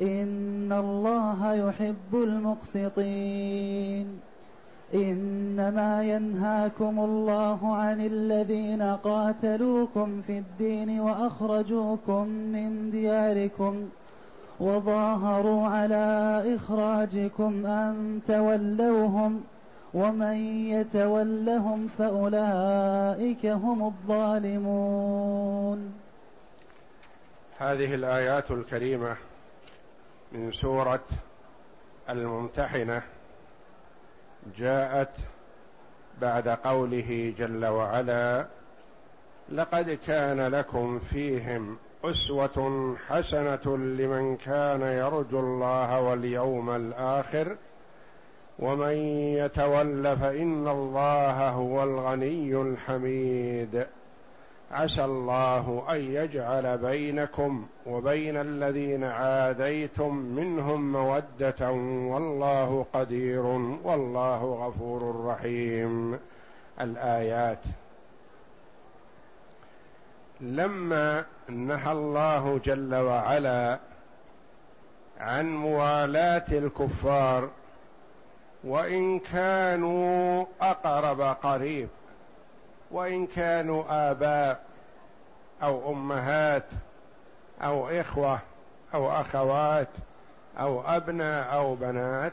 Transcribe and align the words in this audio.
ان 0.00 0.72
الله 0.72 1.54
يحب 1.54 2.14
المقسطين 2.14 4.06
انما 4.94 6.02
ينهاكم 6.02 6.98
الله 6.98 7.76
عن 7.76 8.00
الذين 8.00 8.82
قاتلوكم 8.82 10.22
في 10.26 10.38
الدين 10.38 11.00
واخرجوكم 11.00 12.26
من 12.26 12.90
دياركم 12.90 13.88
وظاهروا 14.60 15.66
على 15.66 16.42
اخراجكم 16.54 17.66
ان 17.66 18.20
تولوهم 18.28 19.40
ومن 19.94 20.36
يتولهم 20.70 21.88
فاولئك 21.98 23.46
هم 23.46 23.86
الظالمون 23.86 25.92
هذه 27.58 27.94
الآيات 27.94 28.50
الكريمة 28.50 29.16
من 30.32 30.52
سورة 30.52 31.04
الممتحنة 32.10 33.02
جاءت 34.56 35.12
بعد 36.20 36.48
قوله 36.48 37.34
جل 37.38 37.66
وعلا 37.66 38.46
لقد 39.48 39.90
كان 40.06 40.40
لكم 40.40 40.98
فيهم 40.98 41.76
أسوة 42.04 42.96
حسنة 43.08 43.76
لمن 43.76 44.36
كان 44.36 44.82
يرجو 44.82 45.40
الله 45.40 46.00
واليوم 46.00 46.70
الآخر 46.70 47.56
ومن 48.58 48.96
يتول 49.36 50.16
فإن 50.16 50.68
الله 50.68 51.48
هو 51.48 51.82
الغني 51.82 52.62
الحميد. 52.62 53.86
عسى 54.70 55.04
الله 55.04 55.84
أن 55.90 56.00
يجعل 56.00 56.78
بينكم 56.78 57.66
وبين 57.86 58.36
الذين 58.36 59.04
عاديتم 59.04 60.16
منهم 60.16 60.92
مودة 60.92 61.70
والله 62.10 62.86
قدير 62.92 63.46
والله 63.84 64.44
غفور 64.44 65.24
رحيم. 65.26 66.18
الآيات. 66.80 67.62
لما 70.40 71.24
نهى 71.48 71.92
الله 71.92 72.60
جل 72.64 72.94
وعلا 72.94 73.78
عن 75.20 75.56
موالاة 75.56 76.44
الكفار 76.52 77.50
وإن 78.64 79.18
كانوا 79.18 80.44
أقرب 80.60 81.20
قريب 81.20 81.88
وإن 82.90 83.26
كانوا 83.26 84.10
آباء 84.10 84.62
أو 85.62 85.92
أمهات 85.92 86.66
أو 87.62 87.88
إخوة 87.88 88.38
أو 88.94 89.10
أخوات 89.10 89.88
أو 90.58 90.82
أبناء 90.86 91.54
أو 91.54 91.74
بنات 91.74 92.32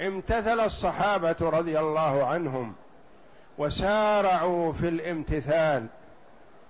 امتثل 0.00 0.60
الصحابة 0.60 1.36
رضي 1.40 1.78
الله 1.78 2.26
عنهم 2.26 2.74
وسارعوا 3.58 4.72
في 4.72 4.88
الامتثال. 4.88 5.86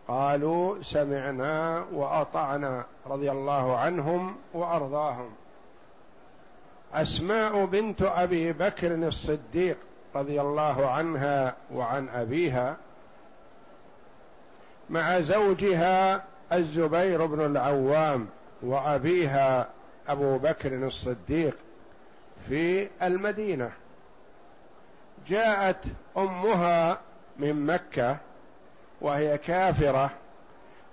قالوا 0.08 0.82
سمعنا 0.82 1.84
وأطعنا 1.92 2.84
رضي 3.06 3.30
الله 3.30 3.78
عنهم 3.78 4.36
وأرضاهم. 4.54 5.30
أسماء 6.94 7.64
بنت 7.64 8.02
أبي 8.02 8.52
بكر 8.52 8.94
الصديق 8.94 9.76
رضي 10.14 10.40
الله 10.40 10.90
عنها 10.90 11.54
وعن 11.74 12.08
أبيها 12.08 12.76
مع 14.90 15.20
زوجها 15.20 16.24
الزبير 16.52 17.26
بن 17.26 17.46
العوام 17.46 18.26
وأبيها 18.62 19.68
أبو 20.08 20.38
بكر 20.38 20.86
الصديق 20.86 21.56
في 22.48 22.88
المدينة. 23.02 23.70
جاءت 25.28 25.84
أمها 26.16 27.00
من 27.38 27.66
مكة 27.66 28.16
وهي 29.00 29.38
كافرة 29.38 30.10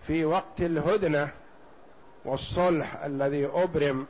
في 0.07 0.25
وقت 0.25 0.61
الهدنة 0.61 1.29
والصلح 2.25 3.03
الذي 3.03 3.45
أبرم 3.45 4.05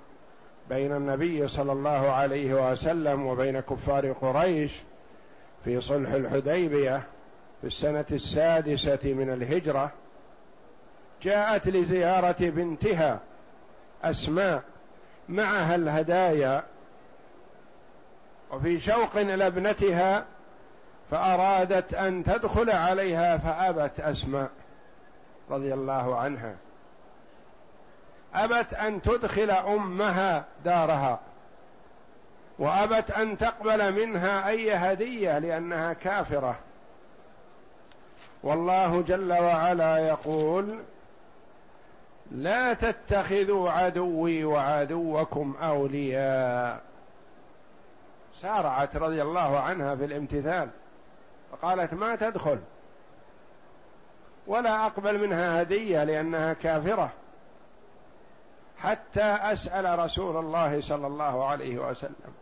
بين 0.69 0.96
النبي 0.96 1.48
صلى 1.48 1.72
الله 1.72 2.12
عليه 2.12 2.72
وسلم 2.72 3.25
وبين 3.25 3.59
كفار 3.59 4.12
قريش 4.12 4.72
في 5.64 5.81
صلح 5.81 6.12
الحديبية 6.12 7.03
في 7.62 7.68
السنة 7.68 8.06
السادسة 8.12 9.00
من 9.14 9.34
الهجرة 9.34 9.92
جاءت 11.22 11.68
لزيارة 11.68 12.36
بنتها 12.40 13.20
أسماء 14.03 14.64
معها 15.30 15.75
الهدايا 15.75 16.64
وفي 18.52 18.80
شوق 18.80 19.18
إلى 19.18 19.48
ابنتها 19.48 20.25
فأرادت 21.12 21.94
أن 21.94 22.24
تدخل 22.24 22.69
عليها 22.69 23.38
فأبت 23.38 24.00
أسماء 24.00 24.50
رضي 25.50 25.74
الله 25.74 26.18
عنها. 26.18 26.56
أبت 28.34 28.74
أن 28.74 29.02
تدخل 29.02 29.52
أمها 29.52 30.46
دارها. 30.66 31.19
وأبت 32.59 33.12
أن 33.12 33.38
تقبل 33.38 34.06
منها 34.06 34.47
أي 34.50 34.74
هدية 34.74 35.40
لأنها 35.40 35.94
كافرة. 35.94 36.59
والله 38.44 39.02
جل 39.02 39.34
وعلا 39.34 39.97
يقول 39.97 40.80
لا 42.31 42.74
تتخذوا 42.74 43.72
عدوي 43.72 44.44
وعدوكم 44.44 45.56
أولياء. 45.62 46.81
سارعت 48.42 48.98
رضي 48.98 49.22
الله 49.22 49.59
عنها 49.59 49.96
في 49.96 50.06
الامتثال 50.06 50.69
فقالت 51.52 51.94
ما 51.94 52.16
تدخل 52.16 52.59
ولا 54.48 54.86
أقبل 54.86 55.28
منها 55.28 55.62
هدية 55.62 56.03
لأنها 56.03 56.53
كافرة. 56.53 57.12
حتى 58.78 59.24
أسأل 59.24 60.00
رسول 60.00 60.38
الله 60.38 60.81
صلى 60.81 61.08
الله 61.08 61.46
عليه 61.46 61.78
وسلم. 61.90 62.34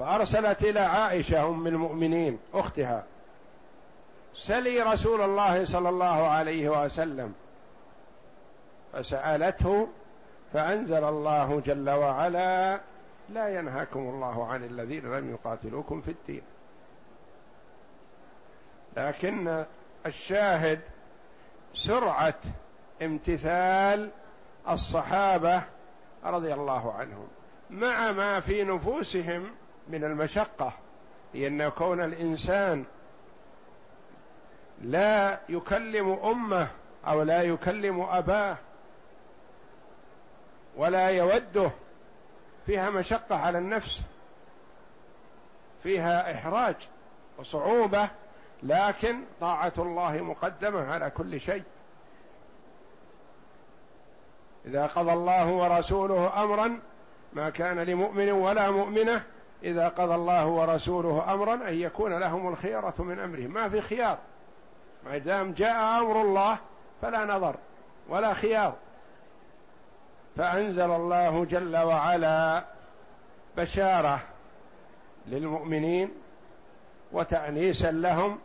فأرسلت 0.00 0.62
إلى 0.62 0.80
عائشة 0.80 1.48
أم 1.48 1.66
المؤمنين 1.66 2.38
أختها. 2.54 3.04
سلي 4.34 4.82
رسول 4.82 5.22
الله 5.22 5.64
صلى 5.64 5.88
الله 5.88 6.28
عليه 6.28 6.84
وسلم. 6.84 7.34
فسألته 8.92 9.88
فأنزل 10.52 11.04
الله 11.04 11.62
جل 11.66 11.90
وعلا 11.90 12.80
لا 13.28 13.58
ينهاكم 13.58 14.00
الله 14.00 14.46
عن 14.46 14.64
الذين 14.64 15.14
لم 15.14 15.30
يقاتلوكم 15.30 16.00
في 16.00 16.10
الدين. 16.10 16.42
لكن 18.96 19.64
الشاهد 20.06 20.80
سرعة 21.74 22.40
امتثال 23.02 24.10
الصحابة 24.68 25.62
رضي 26.24 26.54
الله 26.54 26.92
عنهم 26.92 27.28
مع 27.70 28.12
ما 28.12 28.40
في 28.40 28.64
نفوسهم 28.64 29.50
من 29.90 30.04
المشقة 30.04 30.72
لأن 31.34 31.68
كون 31.68 32.00
الإنسان 32.00 32.84
لا 34.82 35.40
يكلم 35.48 36.18
أمه 36.24 36.68
أو 37.06 37.22
لا 37.22 37.42
يكلم 37.42 38.00
أباه 38.00 38.56
ولا 40.76 41.08
يوده 41.08 41.70
فيها 42.66 42.90
مشقة 42.90 43.36
على 43.36 43.58
النفس 43.58 44.00
فيها 45.82 46.34
إحراج 46.34 46.74
وصعوبة 47.38 48.08
لكن 48.62 49.22
طاعة 49.40 49.72
الله 49.78 50.22
مقدمة 50.22 50.92
على 50.92 51.10
كل 51.10 51.40
شيء. 51.40 51.62
إذا 54.66 54.86
قضى 54.86 55.12
الله 55.12 55.50
ورسوله 55.52 56.42
أمرا 56.42 56.80
ما 57.32 57.50
كان 57.50 57.78
لمؤمن 57.78 58.30
ولا 58.30 58.70
مؤمنة 58.70 59.24
إذا 59.62 59.88
قضى 59.88 60.14
الله 60.14 60.46
ورسوله 60.46 61.34
أمرا 61.34 61.54
أن 61.54 61.74
يكون 61.74 62.18
لهم 62.18 62.48
الخيرة 62.48 62.94
من 62.98 63.18
أمرهم. 63.18 63.50
ما 63.50 63.68
في 63.68 63.80
خيار. 63.80 64.18
ما 65.04 65.18
دام 65.18 65.52
جاء 65.52 66.00
أمر 66.00 66.22
الله 66.22 66.58
فلا 67.02 67.24
نظر 67.24 67.56
ولا 68.08 68.34
خيار. 68.34 68.74
فأنزل 70.36 70.90
الله 70.90 71.44
جل 71.44 71.76
وعلا 71.76 72.64
بشارة 73.56 74.20
للمؤمنين 75.26 76.10
وتأنيسا 77.12 77.90
لهم 77.90 78.38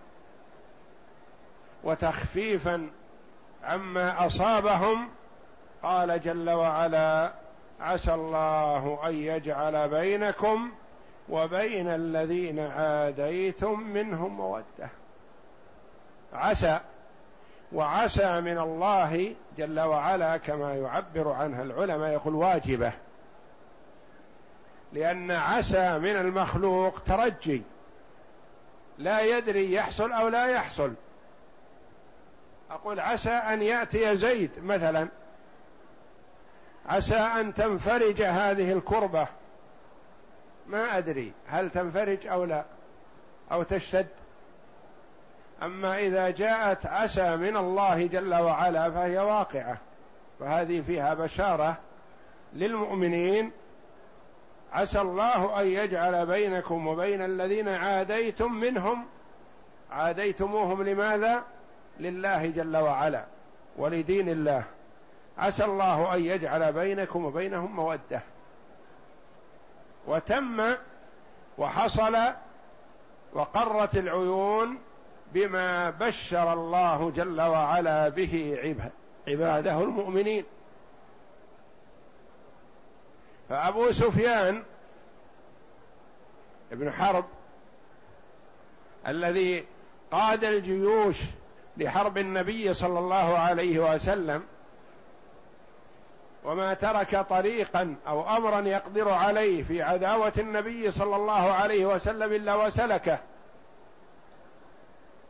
وتخفيفا 1.83 2.89
عما 3.63 4.25
أصابهم. 4.25 5.09
قال 5.83 6.21
جل 6.21 6.49
وعلا 6.49 7.31
عسى 7.79 8.13
الله 8.13 8.99
أن 9.05 9.15
يجعل 9.15 9.89
بينكم 9.89 10.71
وبين 11.29 11.87
الذين 11.87 12.59
عاديتم 12.59 13.79
منهم 13.79 14.37
مودة. 14.37 14.89
عسى 16.33 16.79
وعسى 17.73 18.41
من 18.41 18.57
الله 18.57 19.35
جل 19.57 19.79
وعلا 19.79 20.37
كما 20.37 20.75
يعبر 20.75 21.31
عنها 21.31 21.63
العلماء 21.63 22.09
يقول 22.09 22.35
واجبة. 22.35 22.93
لأن 24.93 25.31
عسى 25.31 25.99
من 25.99 26.15
المخلوق 26.15 26.99
ترجي. 26.99 27.61
لا 28.97 29.21
يدري 29.21 29.73
يحصل 29.73 30.11
أو 30.11 30.27
لا 30.27 30.47
يحصل. 30.47 30.93
أقول 32.71 32.99
عسى 32.99 33.29
أن 33.29 33.61
يأتي 33.61 34.17
زيد 34.17 34.51
مثلا. 34.63 35.07
عسى 36.85 37.15
أن 37.15 37.53
تنفرج 37.53 38.21
هذه 38.21 38.71
الكربة. 38.71 39.27
ما 40.67 40.97
أدري 40.97 41.33
هل 41.47 41.69
تنفرج 41.69 42.27
أو 42.27 42.43
لا 42.43 42.65
أو 43.51 43.63
تشتد. 43.63 44.07
أما 45.63 45.99
إذا 45.99 46.29
جاءت 46.29 46.85
عسى 46.85 47.35
من 47.35 47.57
الله 47.57 48.07
جل 48.07 48.33
وعلا 48.33 48.91
فهي 48.91 49.17
واقعة 49.17 49.77
فهذه 50.39 50.81
فيها 50.81 51.13
بشارة 51.13 51.77
للمؤمنين. 52.53 53.51
عسى 54.73 55.01
الله 55.01 55.61
أن 55.61 55.67
يجعل 55.67 56.25
بينكم 56.25 56.87
وبين 56.87 57.21
الذين 57.21 57.69
عاديتم 57.69 58.53
منهم 58.53 59.05
عاديتموهم 59.91 60.83
لماذا؟ 60.83 61.43
لله 61.99 62.45
جل 62.45 62.77
وعلا 62.77 63.25
ولدين 63.77 64.29
الله. 64.29 64.63
عسى 65.37 65.65
الله 65.65 66.15
أن 66.15 66.21
يجعل 66.23 66.73
بينكم 66.73 67.25
وبينهم 67.25 67.75
مودة. 67.75 68.21
وتم 70.07 70.75
وحصل 71.57 72.17
وقرت 73.33 73.95
العيون 73.97 74.79
بما 75.33 75.89
بشر 75.89 76.53
الله 76.53 77.11
جل 77.11 77.41
وعلا 77.41 78.09
به 78.09 78.57
عباده 79.27 79.81
المؤمنين. 79.81 80.45
فأبو 83.49 83.91
سفيان 83.91 84.63
ابن 86.71 86.91
حرب 86.91 87.25
الذي 89.07 89.65
قاد 90.11 90.43
الجيوش 90.43 91.17
لحرب 91.77 92.17
النبي 92.17 92.73
صلى 92.73 92.99
الله 92.99 93.37
عليه 93.37 93.93
وسلم 93.93 94.43
وما 96.45 96.73
ترك 96.73 97.15
طريقا 97.29 97.95
أو 98.07 98.37
أمرا 98.37 98.59
يقدر 98.61 99.09
عليه 99.09 99.63
في 99.63 99.81
عداوة 99.81 100.33
النبي 100.37 100.91
صلى 100.91 101.15
الله 101.15 101.51
عليه 101.51 101.85
وسلم 101.85 102.33
إلا 102.33 102.55
وسلكه. 102.55 103.17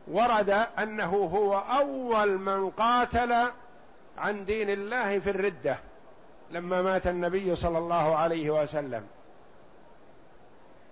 ورد 0.08 0.50
أنه 0.78 1.30
هو 1.34 1.58
أول 1.58 2.38
من 2.38 2.70
قاتل 2.70 3.34
عن 4.18 4.44
دين 4.44 4.70
الله 4.70 5.18
في 5.18 5.30
الردة 5.30 5.78
لما 6.50 6.82
مات 6.82 7.06
النبي 7.06 7.56
صلى 7.56 7.78
الله 7.78 8.16
عليه 8.16 8.62
وسلم. 8.62 9.06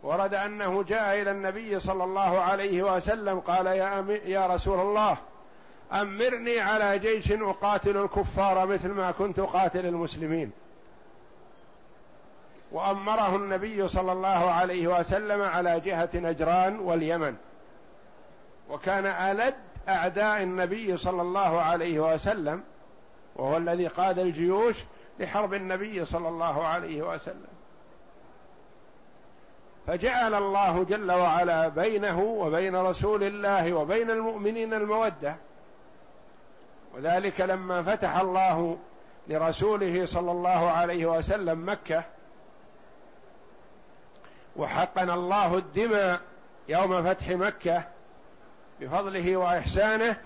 ورد 0.02 0.34
أنه 0.34 0.82
جاء 0.82 1.22
إلى 1.22 1.30
النبي 1.30 1.80
صلى 1.80 2.04
الله 2.04 2.40
عليه 2.40 2.82
وسلم 2.82 3.40
قال 3.40 3.66
يا 3.66 4.20
يا 4.24 4.46
رسول 4.46 4.80
الله 4.80 5.16
أمرني 5.92 6.60
على 6.60 6.98
جيش 6.98 7.32
أقاتل 7.32 7.96
الكفار 7.96 8.66
مثل 8.66 8.88
ما 8.88 9.10
كنت 9.10 9.38
أقاتل 9.38 9.86
المسلمين. 9.86 10.50
وأمره 12.72 13.36
النبي 13.36 13.88
صلى 13.88 14.12
الله 14.12 14.50
عليه 14.50 14.98
وسلم 14.98 15.42
على 15.42 15.80
جهة 15.80 16.08
نجران 16.14 16.78
واليمن. 16.78 17.36
وكان 18.70 19.06
ألد 19.06 19.54
أعداء 19.88 20.42
النبي 20.42 20.96
صلى 20.96 21.22
الله 21.22 21.60
عليه 21.60 22.14
وسلم 22.14 22.62
وهو 23.36 23.56
الذي 23.56 23.86
قاد 23.86 24.18
الجيوش 24.18 24.76
لحرب 25.18 25.54
النبي 25.54 26.04
صلى 26.04 26.28
الله 26.28 26.66
عليه 26.66 27.02
وسلم. 27.02 27.54
فجعل 29.86 30.34
الله 30.34 30.84
جل 30.84 31.12
وعلا 31.12 31.68
بينه 31.68 32.20
وبين 32.20 32.76
رسول 32.76 33.22
الله 33.22 33.72
وبين 33.72 34.10
المؤمنين 34.10 34.74
المودة 34.74 35.36
وذلك 36.94 37.40
لما 37.40 37.82
فتح 37.82 38.16
الله 38.16 38.78
لرسوله 39.28 40.06
صلى 40.06 40.30
الله 40.30 40.70
عليه 40.70 41.06
وسلم 41.06 41.70
مكة 41.70 42.04
وحقن 44.56 45.10
الله 45.10 45.58
الدماء 45.58 46.20
يوم 46.68 47.02
فتح 47.02 47.28
مكة 47.28 47.84
بفضله 48.80 49.36
وإحسانه 49.36 50.16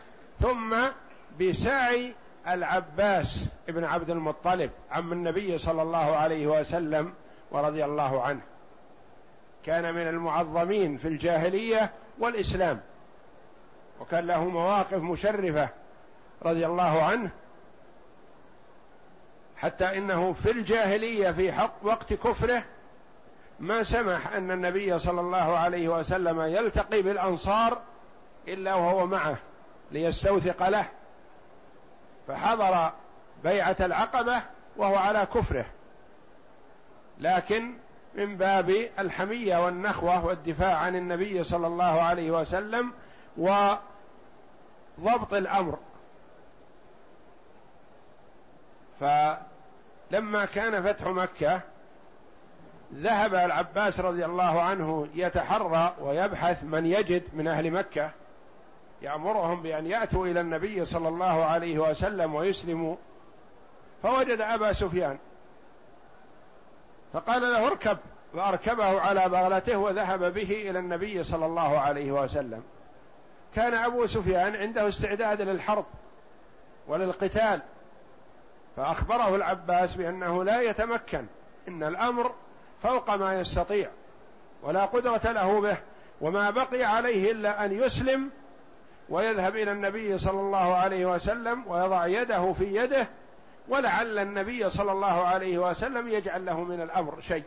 ثم 0.41 0.77
بسعي 1.41 2.15
العباس 2.49 3.47
ابن 3.69 3.85
عبد 3.85 4.11
المطلب 4.11 4.71
عم 4.91 5.13
النبي 5.13 5.59
صلى 5.59 5.83
الله 5.83 6.17
عليه 6.17 6.47
وسلم 6.47 7.15
ورضي 7.51 7.85
الله 7.85 8.23
عنه. 8.23 8.41
كان 9.65 9.95
من 9.95 10.09
المعظمين 10.09 10.97
في 10.97 11.09
الجاهلية 11.09 11.91
والإسلام 12.19 12.81
وكان 14.01 14.27
له 14.27 14.45
مواقف 14.45 14.95
مشرفة. 14.95 15.69
رضي 16.43 16.67
الله 16.67 17.03
عنه 17.03 17.31
حتى 19.57 19.99
إنه 19.99 20.33
في 20.33 20.51
الجاهلية 20.51 21.31
في 21.31 21.53
حق 21.53 21.75
وقت 21.83 22.13
كفره 22.13 22.65
ما 23.61 23.83
سمح 23.83 24.33
أن 24.33 24.51
النبي 24.51 24.99
صلى 24.99 25.21
الله 25.21 25.59
عليه 25.59 25.89
وسلم 25.89 26.41
يلتقي 26.41 27.03
بالأنصار 27.03 27.79
إلا 28.49 28.75
وهو 28.75 29.07
معه 29.07 29.37
ليستوثق 29.93 30.69
له 30.69 30.87
فحضر 32.29 32.93
بيعة 33.45 33.77
العقبة 33.81 34.43
وهو 34.77 34.97
على 34.97 35.27
كفره. 35.35 35.65
لكن 37.21 37.75
من 38.15 38.37
باب 38.37 38.71
الحمية 38.99 39.65
والنخوة 39.65 40.27
والدفاع 40.27 40.77
عن 40.77 40.97
النبي 40.97 41.45
صلى 41.45 41.67
الله 41.67 42.03
عليه 42.03 42.31
وسلم 42.31 42.93
وضبط 43.37 43.79
الأمر 45.35 45.79
فلما 49.01 50.45
كان 50.45 50.83
فتح 50.83 51.07
مكة 51.07 51.61
ذهب 52.95 53.35
العباس 53.35 54.01
رضي 54.01 54.25
الله 54.25 54.63
عنه 54.63 55.09
يتحرى 55.15 55.95
ويبحث 56.01 56.65
من 56.65 56.87
يجد 56.87 57.23
من 57.33 57.49
أهل 57.49 57.71
مكة. 57.71 58.11
يأمرهم 59.03 59.63
بأن 59.63 59.87
يأتوا 59.87 60.27
إلى 60.27 60.41
النبي 60.41 60.85
صلى 60.85 61.09
الله 61.09 61.45
عليه 61.45 61.79
وسلم 61.79 62.35
ويسلموا. 62.35 62.97
فوجد 64.03 64.41
أبا 64.41 64.73
سفيان. 64.73 65.19
فقال 67.13 67.43
له 67.43 67.67
اركب 67.67 67.99
فأركبه 68.35 69.01
على 69.01 69.29
بغلته 69.29 69.77
وذهب 69.79 70.35
به 70.35 70.71
إلى 70.71 70.79
النبي 70.79 71.25
صلى 71.25 71.47
الله 71.47 71.79
عليه 71.79 72.13
وسلم. 72.13 72.63
كان 73.55 73.75
أبو 73.75 74.07
سفيان 74.07 74.57
عنده 74.57 74.89
استعداد 74.89 75.43
للحرب 75.43 75.87
وللقتال. 76.89 77.61
فأخبره 78.77 79.37
العباس 79.37 79.95
بأنه 79.95 80.45
لا 80.45 80.61
يتمكن 80.61 81.27
إن 81.69 81.83
الأمر 81.83 82.35
فوق 82.83 83.15
ما 83.15 83.41
يستطيع 83.41 83.91
ولا 84.63 84.85
قدرة 84.85 85.33
له 85.33 85.61
به 85.61 85.77
وما 86.21 86.51
بقي 86.51 86.85
عليه 86.85 87.33
إلا 87.33 87.65
أن 87.65 87.73
يسلم 87.73 88.31
ويذهب 89.09 89.57
إلى 89.57 89.73
النبي 89.73 90.19
صلى 90.19 90.41
الله 90.41 90.75
عليه 90.75 91.07
وسلم 91.07 91.65
ويضع 91.67 92.07
يده 92.07 92.53
في 92.53 92.77
يده 92.77 93.09
ولعل 93.69 94.19
النبي 94.19 94.71
صلى 94.71 94.93
الله 94.93 95.27
عليه 95.27 95.59
وسلم 95.59 96.09
يجعل 96.09 96.47
له 96.47 96.65
من 96.65 96.81
الأمر 96.81 97.21
شيء. 97.21 97.45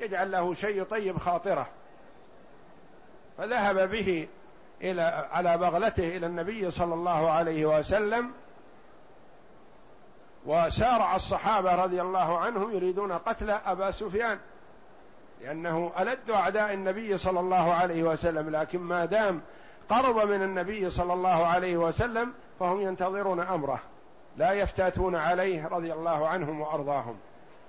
يجعل 0.00 0.30
له 0.30 0.54
شيء 0.54 0.82
يطيب 0.82 1.18
خاطره. 1.18 1.66
فذهب 3.38 3.90
به 3.90 4.28
إلى 4.82 5.28
على 5.32 5.58
بغلته 5.58 6.16
إلى 6.16 6.26
النبي 6.26 6.70
صلى 6.70 6.94
الله 6.94 7.30
عليه 7.30 7.78
وسلم 7.78 8.32
وسارع 10.46 11.16
الصحابة 11.16 11.74
رضي 11.74 12.02
الله 12.02 12.38
عنهم 12.38 12.72
يريدون 12.72 13.12
قتل 13.12 13.50
أبا 13.50 13.90
سفيان 13.90 14.38
لأنه 15.40 15.92
ألد 15.98 16.30
أعداء 16.30 16.74
النبي 16.74 17.18
صلى 17.18 17.40
الله 17.40 17.74
عليه 17.74 18.02
وسلم 18.02 18.50
لكن 18.50 18.78
ما 18.78 19.04
دام 19.04 19.40
قرب 19.88 20.28
من 20.28 20.42
النبي 20.42 20.90
صلى 20.90 21.12
الله 21.12 21.46
عليه 21.46 21.76
وسلم 21.76 22.32
فهم 22.60 22.80
ينتظرون 22.80 23.40
أمره 23.40 23.80
لا 24.36 24.52
يفتاتون 24.52 25.16
عليه 25.16 25.68
رضي 25.68 25.92
الله 25.92 26.28
عنهم 26.28 26.60
وأرضاهم. 26.60 27.16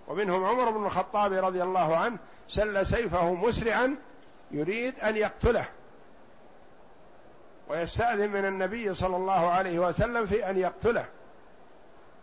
ومنهم 0.08 0.46
عمر 0.46 0.72
بن 0.72 0.86
الخطاب 0.86 1.34
رضي 1.34 1.64
الله 1.64 1.98
عنه 1.98 2.18
سل 2.50 2.86
سيفه 2.86 3.34
مسرعا 3.34 3.96
يريد 4.52 5.00
أن 5.00 5.18
يقتله. 5.18 5.66
ويستأذن 7.70 8.30
من 8.30 8.46
النبي 8.46 8.94
صلى 8.94 9.16
الله 9.16 9.50
عليه 9.50 9.80
وسلم 9.80 10.26
في 10.26 10.50
أن 10.50 10.58
يقتله. 10.58 11.06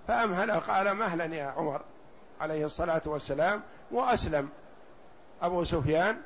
فأمهل 0.08 0.50
قال 0.60 0.94
مهلا 0.94 1.24
يا 1.24 1.46
عمر 1.46 1.80
عليه 2.40 2.66
الصلاة 2.66 3.02
والسلام؟ 3.06 3.62
وأسلم. 3.90 4.48
أبو 5.42 5.64
سفيان. 5.64 6.16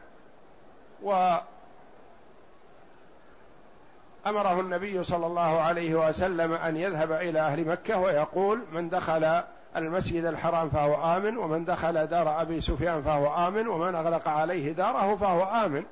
و 1.03 1.37
امره 4.27 4.61
النبي 4.61 5.03
صلى 5.03 5.27
الله 5.27 5.61
عليه 5.61 6.09
وسلم 6.09 6.53
أن 6.53 6.77
يذهب 6.77 7.13
إلى 7.13 7.41
أهل 7.41 7.65
مكة 7.65 7.99
ويقول 7.99 8.65
من 8.73 8.89
دخل 8.89 9.43
المسجد 9.77 10.25
الحرام 10.25 10.71
فهو 10.71 11.17
آمن 11.17 11.37
ومن 11.37 11.65
دخل 11.65 12.07
دار 12.07 12.43
أبي 12.43 12.61
سفيان 12.61 13.03
فهو 13.03 13.49
آمن 13.49 13.69
ومن 13.69 13.95
أغلق 13.95 14.29
عليه 14.29 14.73
داره 14.73 15.17
فهو 15.17 15.43
آمن. 15.45 15.85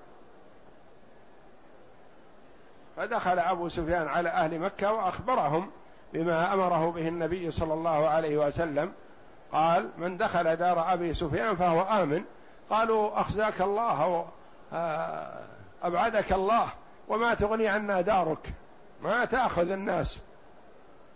فدخل 2.96 3.38
أبو 3.38 3.68
سفيان 3.68 4.08
على 4.08 4.28
أهل 4.28 4.58
مكة 4.58 4.92
وأخبرهم 4.92 5.70
بما 6.12 6.54
أمره 6.54 6.90
به 6.90 7.08
النبي 7.08 7.50
صلى 7.50 7.74
الله 7.74 8.08
عليه 8.08 8.46
وسلم. 8.46 8.92
قال 9.52 9.90
من 9.98 10.16
دخل 10.16 10.56
دار 10.56 10.92
أبي 10.92 11.14
سفيان 11.14 11.56
فهو 11.56 11.82
آمن. 11.82 12.24
قالوا 12.70 13.20
أخزاك 13.20 13.60
الله 13.60 14.26
آه، 14.72 15.40
أبعدك 15.82 16.32
الله 16.32 16.66
وما 17.08 17.34
تغني 17.34 17.68
عنا 17.68 18.00
دارك. 18.00 18.52
ما 19.02 19.24
تأخذ 19.24 19.70
الناس. 19.70 20.18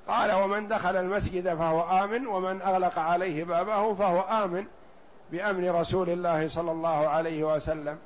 قال 0.09 0.33
ومن 0.33 0.69
دخل 0.69 0.97
المسجد 0.97 1.55
فهو 1.55 2.05
آمن 2.05 2.27
ومن 2.27 2.63
أغلق 2.63 2.99
عليه 2.99 3.45
بابه 3.45 3.95
فهو 3.95 4.21
آمن 4.21 4.67
بأمن 5.33 5.71
رسول 5.71 6.11
الله 6.11 6.49
صلى 6.49 6.73
الله 6.73 7.09
عليه 7.09 7.55
وسلم. 7.55 7.99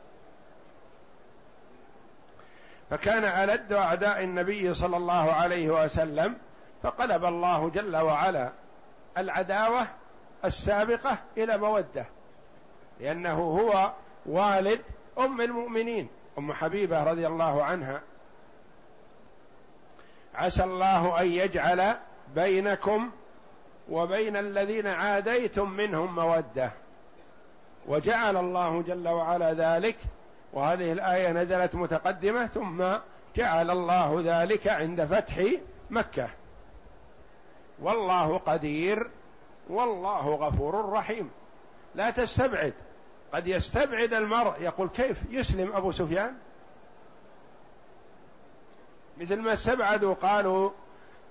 فكان 2.91 3.25
ألد 3.25 3.73
أعداء 3.73 4.25
النبي 4.25 4.75
صلى 4.75 4.97
الله 4.97 5.33
عليه 5.33 5.85
وسلم 5.85 6.37
فقلب 6.83 7.25
الله 7.25 7.69
جل 7.69 7.97
وعلا 7.97 8.53
العداوة 9.19 9.87
السابقة 10.45 11.19
إلى 11.37 11.59
مودة 11.59 12.07
لأنه 13.01 13.39
هو 13.39 13.93
والد 14.27 14.81
أم 15.19 15.41
المؤمنين. 15.41 16.09
أم 16.39 16.53
حبيبة 16.53 17.05
رضي 17.05 17.27
الله 17.27 17.65
عنها. 17.65 18.01
عسى 20.35 20.65
الله 20.65 21.21
أن 21.21 21.27
يجعل 21.27 21.95
بينكم 22.35 23.11
وبين 23.91 24.37
الذين 24.37 24.87
عاديتم 24.87 25.71
منهم 25.71 26.15
مودة. 26.15 26.71
وجعل 27.87 28.37
الله 28.37 28.83
جل 28.83 29.09
وعلا 29.09 29.53
ذلك 29.53 29.97
وهذه 30.53 30.93
الآية 30.93 31.33
نزلت 31.33 31.75
متقدمة 31.75 32.47
ثم 32.47 32.85
جعل 33.37 33.71
الله 33.71 34.23
ذلك 34.25 34.69
عند 34.69 35.05
فتح 35.05 35.45
مكة. 35.91 36.29
والله 37.83 38.39
قدير 38.39 39.11
والله 39.71 40.29
غفور 40.29 40.93
رحيم. 40.93 41.31
لا 41.95 42.11
تستبعد. 42.11 42.75
قد 43.33 43.47
يستبعد 43.47 44.15
المرء 44.15 44.63
يقول 44.63 44.89
كيف 44.89 45.19
يسلم 45.31 45.73
أبو 45.73 45.93
سفيان؟ 45.93 46.35
مثل 49.19 49.41
ما 49.41 49.53
استبعدوا 49.53 50.15
قالوا 50.15 50.71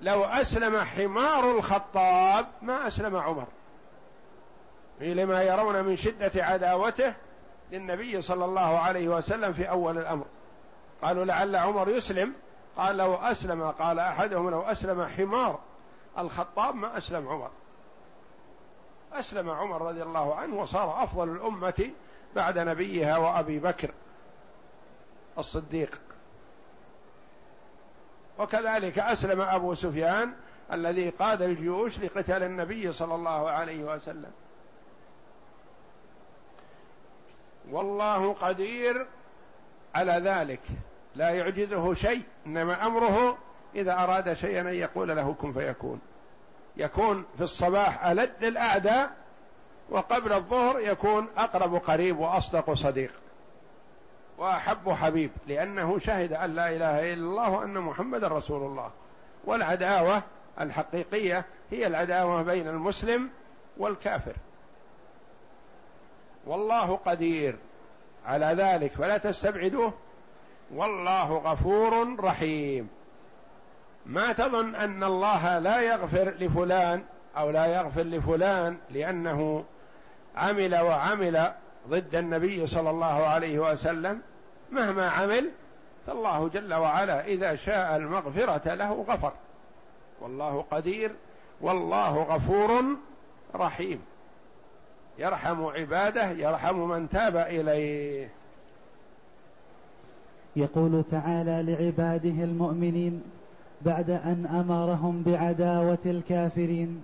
لو 0.02 0.24
أسلم 0.24 0.78
حمار 0.78 1.52
الخطاب 1.52 2.48
ما 2.62 2.88
أسلم 2.88 3.16
عمر. 3.16 3.46
لما 5.02 5.44
يرون 5.44 5.84
من 5.84 5.96
شدة 5.96 6.46
عداوته 6.46 7.14
للنبي 7.72 8.22
صلى 8.22 8.46
الله 8.46 8.80
عليه 8.80 9.08
وسلم 9.08 9.54
في 9.54 9.70
أول 9.70 9.98
الأمر. 9.98 10.26
قالوا 11.02 11.26
لعل 11.26 11.56
عمر 11.56 11.90
يسلم. 11.90 12.34
قال 12.78 12.98
لو 12.98 13.16
أسلم 13.16 13.72
قال 13.72 14.00
أحدهم 14.00 14.50
لو 14.50 14.62
أسلم 14.62 15.06
حمار. 15.06 15.60
الخطاب 16.18 16.76
ما 16.76 16.98
أسلم 16.98 17.28
عمر. 17.28 17.52
أسلم 19.14 19.50
عمر 19.50 19.82
رضي 19.82 20.04
الله 20.04 20.36
عنه 20.36 20.56
وصار 20.62 21.04
أفضل 21.04 21.30
الأمة 21.30 21.92
بعد 22.36 22.60
نبيها 22.60 23.18
وأبي 23.18 23.60
بكر 23.60 23.92
الصديق. 25.38 26.02
وكذلك 28.40 29.00
أسلم 29.00 29.42
أبو 29.42 29.74
سفيان 29.74 30.34
الذي 30.74 31.10
قاد 31.10 31.42
الجيوش 31.42 32.00
لقتال 32.00 32.44
النبي 32.44 32.94
صلى 32.94 33.16
الله 33.16 33.50
عليه 33.50 33.84
وسلم. 33.84 34.32
والله 37.72 38.34
قدير 38.34 39.08
على 39.96 40.12
ذلك. 40.12 40.62
لا 41.16 41.30
يعجزه 41.30 41.94
شيء 41.94 42.24
إنما 42.46 42.86
أمره 42.86 43.38
إذا 43.76 44.04
أراد 44.04 44.34
شيئا 44.34 44.62
أن 44.62 44.74
يقول 44.74 45.08
له 45.08 45.36
كن 45.42 45.54
فيكون. 45.54 46.00
يكون 46.78 47.26
في 47.38 47.44
الصباح 47.44 48.06
ألد 48.06 48.44
الأعداء 48.44 49.12
وقبل 49.90 50.34
الظهر 50.34 50.80
يكون 50.80 51.28
أقرب 51.38 51.76
قريب 51.76 52.20
وأصدق 52.20 52.74
صديق. 52.74 53.12
وأحب 54.38 54.90
حبيب 54.90 55.32
لأنه 55.48 56.00
شهد 56.00 56.34
أن 56.34 56.56
لا 56.56 56.70
إله 56.70 57.14
إلا 57.14 57.14
الله 57.14 57.50
وأن 57.50 57.78
محمد 57.78 58.24
رسول 58.24 58.64
الله. 58.64 58.92
والعداوة 59.46 60.24
الحقيقية 60.62 61.46
هي 61.72 61.88
العداوة 61.88 62.44
بين 62.44 62.68
المسلم 62.68 63.30
والكافر. 63.78 64.34
والله 66.46 66.96
قدير 66.96 67.56
على 68.26 68.46
ذلك 68.46 68.92
فلا 68.92 69.18
تستبعدوه. 69.18 69.94
والله 70.76 71.34
غفور 71.38 72.20
رحيم. 72.20 72.97
ما 74.08 74.34
تظن 74.34 74.76
أن 74.76 75.04
الله 75.04 75.60
لا 75.60 75.82
يغفر 75.82 76.34
لفلان 76.40 77.04
أو 77.38 77.50
لا 77.50 77.66
يغفر 77.66 78.02
لفلان 78.02 78.78
لأنه 78.92 79.64
عمل 80.36 80.76
وعمل 80.76 81.52
ضد 81.90 82.16
النبي 82.16 82.68
صلى 82.68 82.90
الله 82.90 83.26
عليه 83.28 83.60
وسلم؟ 83.60 84.22
مهما 84.72 85.10
عمل 85.10 85.50
فالله 86.08 86.50
جل 86.50 86.74
وعلا 86.74 87.26
إذا 87.26 87.56
شاء 87.56 87.98
المغفرة 87.98 88.74
له 88.74 89.06
غفر. 89.08 89.34
والله 90.22 90.66
قدير 90.72 91.12
والله 91.62 92.24
غفور 92.24 92.84
رحيم. 93.56 94.02
يرحم 95.20 95.66
عباده 95.66 96.30
يرحم 96.30 96.76
من 96.76 97.10
تاب 97.10 97.38
إليه. 97.38 98.30
يقول 100.56 101.04
تعالى 101.12 101.64
لعباده 101.64 102.44
المؤمنين 102.44 103.24
بعد 103.82 104.10
أن 104.10 104.46
أمرهم 104.46 105.24
بعداوة 105.24 105.98
الكافرين. 106.06 107.02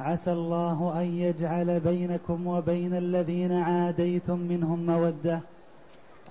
عسى 0.00 0.32
الله 0.32 0.92
أن 1.00 1.06
يجعل 1.06 1.80
بينكم 1.80 2.46
وبين 2.46 2.96
الذين 2.96 3.52
عاديتم 3.52 4.38
منهم 4.38 4.86
مودة 4.86 5.40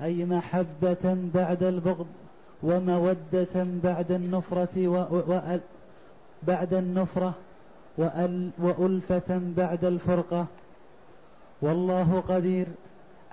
أي 0.01 0.25
محبة 0.25 1.17
بعد 1.33 1.63
البغض 1.63 2.07
ومودة 2.63 3.65
بعد 3.83 4.11
النفرة 4.11 4.87
و... 4.87 5.05
بعد 6.43 6.73
النفرة 6.73 7.33
وأل... 7.97 8.49
وألفة 8.59 9.41
بعد 9.57 9.85
الفرقة. 9.85 10.45
والله 11.61 12.23
قدير. 12.27 12.67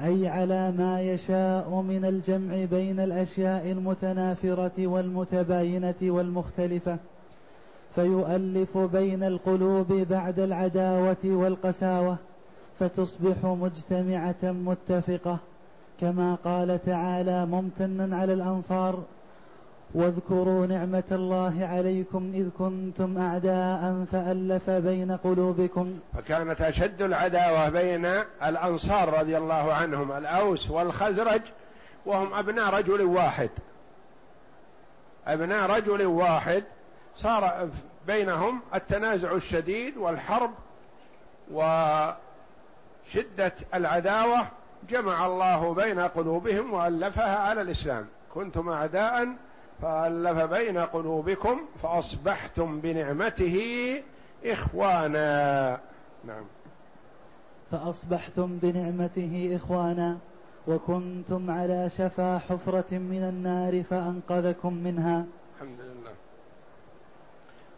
أي 0.00 0.28
على 0.28 0.70
ما 0.72 1.00
يشاء 1.00 1.70
من 1.88 2.04
الجمع 2.04 2.64
بين 2.64 3.00
الأشياء 3.00 3.72
المتنافرة 3.72 4.86
والمتباينة 4.86 5.94
والمختلفة 6.02 6.96
فيؤلف 7.94 8.78
بين 8.78 9.22
القلوب 9.22 9.92
بعد 9.92 10.38
العداوة 10.38 11.16
والقساوة 11.24 12.16
فتصبح 12.78 13.36
مجتمعة 13.44 14.42
متفقة 14.42 15.38
كما 16.00 16.34
قال 16.44 16.84
تعالى 16.86 17.46
ممتنا 17.46 18.16
على 18.16 18.32
الأنصار 18.32 19.02
واذكروا 19.96 20.66
نعمة 20.66 21.04
الله 21.12 21.66
عليكم 21.66 22.32
إذ 22.34 22.48
كنتم 22.58 23.18
أعداء 23.18 24.04
فألف 24.12 24.70
بين 24.70 25.16
قلوبكم. 25.16 25.98
فكانت 26.14 26.60
أشد 26.60 27.02
العداوة 27.02 27.68
بين 27.68 28.06
الأنصار 28.44 29.18
رضي 29.18 29.38
الله 29.38 29.72
عنهم 29.72 30.12
الأوس 30.12 30.70
والخزرج 30.70 31.40
وهم 32.06 32.34
أبناء 32.34 32.74
رجل 32.74 33.02
واحد. 33.02 33.50
أبناء 35.26 35.70
رجل 35.70 36.06
واحد 36.06 36.64
صار 37.16 37.68
بينهم 38.06 38.60
التنازع 38.74 39.32
الشديد 39.32 39.96
والحرب 39.96 40.50
وشدة 41.52 42.16
العداوة. 43.74 44.46
جمع 44.90 45.26
الله 45.26 45.74
بين 45.74 46.00
قلوبهم 46.00 46.74
وألفها 46.74 47.36
على 47.38 47.60
الإسلام. 47.60 48.06
كنتم 48.34 48.68
أعداء 48.68 49.28
فألف 49.82 50.38
بين 50.38 50.78
قلوبكم 50.78 51.60
فأصبحتم 51.82 52.80
بنعمته 52.80 53.58
إخوانا. 54.44 55.80
نعم. 56.24 56.44
فأصبحتم 57.70 58.58
بنعمته 58.62 59.52
إخوانا 59.56 60.18
وكنتم 60.68 61.50
على 61.50 61.90
شفا 61.90 62.38
حفرة 62.38 62.90
من 62.90 63.22
النار 63.22 63.82
فأنقذكم 63.82 64.74
منها. 64.74 65.24
الحمد 65.54 65.80
لله. 65.80 66.12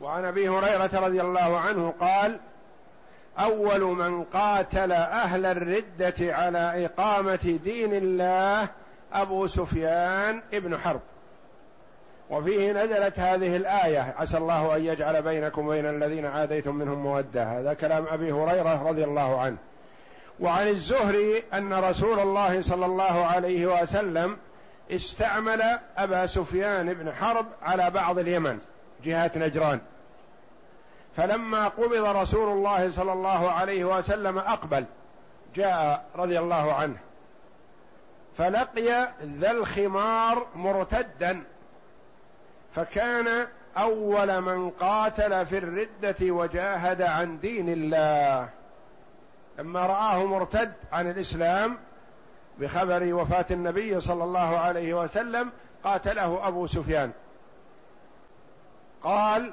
وعن 0.03 0.25
أبي 0.25 0.49
هريرة 0.49 1.07
رضي 1.07 1.21
الله 1.21 1.59
عنه 1.59 1.95
قال 2.01 2.41
أول 3.39 3.81
من 3.81 4.25
قاتل 4.25 4.93
أهل 4.93 5.47
الردة 5.47 6.15
على 6.21 6.87
إقامة 6.87 7.59
دين 7.65 7.95
الله 7.95 8.69
أبو 9.13 9.47
سفيان 9.47 10.43
ابن 10.53 10.79
حرب. 10.79 11.01
وفيه 12.31 12.73
نزلت 12.73 13.19
هذه 13.19 13.57
الآية 13.57 14.15
عسى 14.19 14.37
الله 14.37 14.77
أن 14.77 14.85
يجعل 14.85 15.23
بينكم 15.23 15.69
وبين 15.69 15.87
الذين 15.87 16.27
عاديتم 16.27 16.75
منهم 16.75 16.99
مودة. 16.99 17.61
هذا 17.61 17.75
كلام 17.75 18.07
أبي 18.07 18.33
هريرة 18.33 18.89
رضي 18.89 19.05
الله 19.05 19.41
عنه. 19.41 19.57
وعن 20.41 20.69
الزهري 20.69 21.43
أن 21.55 21.75
رسول 21.75 22.21
الله 22.21 22.63
صلى 22.63 22.87
الله 22.87 23.27
عليه 23.27 23.83
وسلم 23.83 24.37
استعمل 24.91 25.63
أبا 25.97 26.27
سفيان 26.27 26.95
بن 26.95 27.13
حرب 27.13 27.47
على 27.63 27.91
بعض 27.91 28.19
اليمن 28.19 28.59
جهه 29.05 29.31
نجران. 29.37 29.81
فلما 31.17 31.69
قبض 31.69 32.05
رسول 32.17 32.53
الله 32.53 32.91
صلى 32.91 33.13
الله 33.13 33.51
عليه 33.51 33.85
وسلم 33.85 34.39
أقبل 34.39 34.85
جاء 35.57 36.05
رضي 36.17 36.39
الله 36.39 36.73
عنه. 36.73 36.97
فلقي 38.39 39.09
ذا 39.41 39.51
الخمار 39.51 40.47
مرتدا. 40.55 41.43
فكان 42.73 43.47
أول 43.77 44.41
من 44.41 44.71
قاتل 44.71 45.47
في 45.47 45.59
الردة 45.59 46.17
وجاهد 46.21 47.03
عن 47.03 47.41
دين 47.41 47.69
الله. 47.69 48.49
لما 49.59 49.87
رآه 49.87 50.25
مرتد 50.25 50.73
عن 50.93 51.11
الإسلام 51.11 51.79
بخبر 52.59 53.15
وفاة 53.15 53.47
النبي 53.51 54.01
صلى 54.01 54.25
الله 54.25 54.59
عليه 54.59 54.95
وسلم 54.95 55.51
قاتله 55.85 56.49
أبو 56.49 56.67
سفيان. 56.67 57.13
قال 59.03 59.53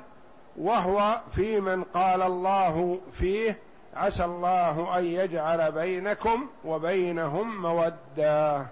وهو 0.57 1.21
في 1.35 1.61
من 1.61 1.83
قال 1.83 2.21
الله 2.21 2.99
فيه 3.13 3.59
عسى 3.95 4.25
الله 4.25 4.97
أن 4.97 5.05
يجعل 5.05 5.71
بينكم 5.71 6.47
وبينهم 6.65 7.61
مودة. 7.61 8.65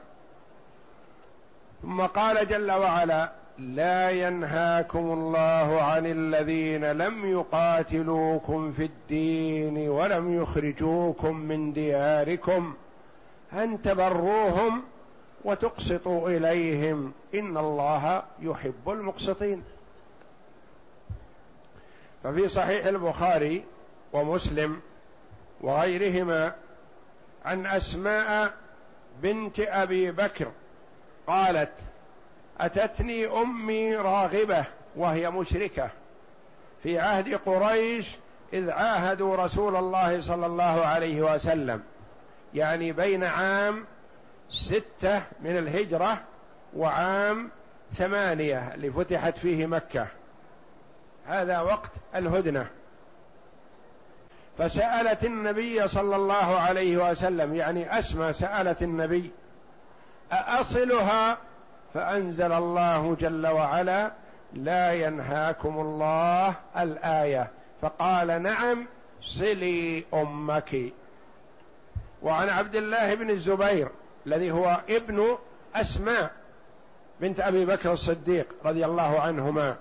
ثم 1.81 2.01
قال 2.01 2.47
جل 2.47 2.71
وعلا 2.71 3.31
لا 3.57 4.09
ينهاكم 4.09 4.99
الله 4.99 5.81
عن 5.81 6.05
الذين 6.05 6.91
لم 6.91 7.25
يقاتلوكم 7.31 8.71
في 8.71 8.85
الدين 8.85 9.89
ولم 9.89 10.41
يخرجوكم 10.41 11.35
من 11.35 11.73
دياركم 11.73 12.73
أن 13.53 13.81
تبروهم 13.81 14.83
وتقسطوا 15.43 16.29
إليهم. 16.29 17.13
إن 17.35 17.57
الله 17.57 18.23
يحب 18.41 18.89
المقسطين. 18.89 19.63
ففي 22.23 22.47
صحيح 22.47 22.85
البخاري 22.85 23.63
ومسلم 24.13 24.81
وغيرهما 25.61 26.55
عن 27.45 27.65
أسماء 27.65 28.53
بنت 29.21 29.59
أبي 29.59 30.11
بكر 30.11 30.51
قالت 31.27 31.71
أتتني 32.59 33.27
أمي 33.27 33.95
راغبة 33.95 34.65
وهي 34.95 35.29
مشركة. 35.29 35.89
في 36.83 36.99
عهد 36.99 37.33
قريش 37.33 38.15
إذ 38.53 38.69
عاهدوا 38.69 39.35
رسول 39.35 39.75
الله 39.75 40.21
صلى 40.21 40.45
الله 40.45 40.85
عليه 40.85 41.33
وسلم. 41.33 41.83
يعني 42.53 42.91
بين 42.91 43.23
عام 43.23 43.85
ستة 44.49 45.23
من 45.41 45.57
الهجرة 45.57 46.21
وعام 46.75 47.49
ثمانية 47.93 48.73
اللي 48.73 48.91
فتحت 48.91 49.37
فيه 49.37 49.65
مكة. 49.65 50.07
هذا 51.27 51.61
وقت 51.61 51.91
الهدنة. 52.15 52.67
فسألت 54.57 55.25
النبي 55.25 55.87
صلى 55.87 56.15
الله 56.15 56.59
عليه 56.59 57.11
وسلم 57.11 57.55
يعني 57.55 57.99
أسمى 57.99 58.33
سألت 58.33 58.83
النبي 58.83 59.31
أأصلها 60.31 61.37
فأنزل 61.93 62.51
الله 62.51 63.15
جل 63.19 63.47
وعلا 63.47 64.11
لا 64.53 64.93
ينهاكم 64.93 65.79
الله 65.79 66.55
الآية 66.77 67.51
فقال 67.81 68.41
نعم 68.41 68.87
صلي 69.21 70.03
أمك. 70.13 70.93
وعن 72.21 72.49
عبد 72.49 72.75
الله 72.75 73.13
بن 73.13 73.29
الزبير 73.29 73.89
الذي 74.27 74.51
هو 74.51 74.81
ابن 74.89 75.37
أسماء 75.75 76.31
بنت 77.21 77.39
أبي 77.39 77.65
بكر 77.65 77.93
الصديق 77.93 78.55
رضي 78.65 78.85
الله 78.85 79.19
عنهما. 79.19 79.75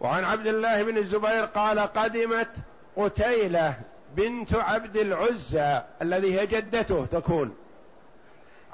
وعن 0.00 0.24
عبد 0.24 0.46
الله 0.46 0.82
بن 0.82 0.96
الزبير 0.96 1.44
قال 1.44 1.78
قدمت 1.78 2.50
قتيلة 2.96 3.74
بنت 4.16 4.54
عبد 4.54 4.96
العزى 4.96 5.82
الذي 6.02 6.40
هي 6.40 6.46
جدته 6.46 7.06
تكون. 7.06 7.54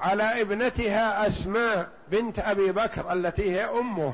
على 0.01 0.41
ابنتها 0.41 1.27
أسماء 1.27 1.89
بنت 2.07 2.39
أبي 2.39 2.71
بكر 2.71 3.13
التي 3.13 3.51
هي 3.51 3.65
أمه 3.65 4.13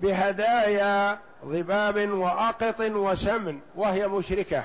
بهدايا 0.00 1.18
ضباب 1.44 2.10
وأقط 2.10 2.80
وسمن 2.80 3.60
وهي 3.74 4.08
مشركة. 4.08 4.64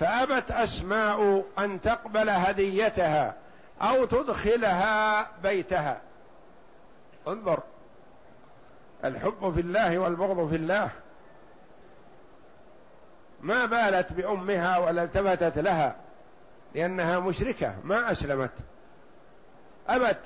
فأبت 0.00 0.50
أسماء 0.50 1.44
أن 1.58 1.80
تقبل 1.80 2.30
هديتها 2.30 3.34
أو 3.82 4.04
تدخلها 4.04 5.26
بيتها. 5.42 6.00
انظر 7.28 7.60
الحب 9.04 9.52
في 9.54 9.60
الله 9.60 9.98
والبغض 9.98 10.48
في 10.48 10.56
الله. 10.56 10.90
ما 13.40 13.64
بالت 13.64 14.12
بأمها 14.12 14.78
ولا 14.78 15.02
التفتت 15.02 15.58
لها 15.58 15.96
لأنها 16.74 17.18
مشركة 17.18 17.76
ما 17.84 18.10
أسلمت. 18.12 18.50
أبت. 19.88 20.20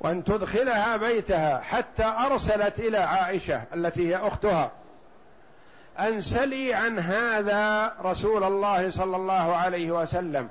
وأن 0.00 0.24
تدخلها 0.24 0.96
بيتها 0.96 1.60
حتى 1.60 2.04
أرسلت 2.04 2.78
إلى 2.78 2.98
عائشة 2.98 3.62
التي 3.74 4.08
هي 4.08 4.16
أختها. 4.16 4.70
أن 5.98 6.20
سلي 6.20 6.74
عن 6.74 6.98
هذا 6.98 7.92
رسول 8.04 8.44
الله 8.44 8.90
صلى 8.90 9.16
الله 9.16 9.56
عليه 9.56 9.90
وسلم. 9.90 10.48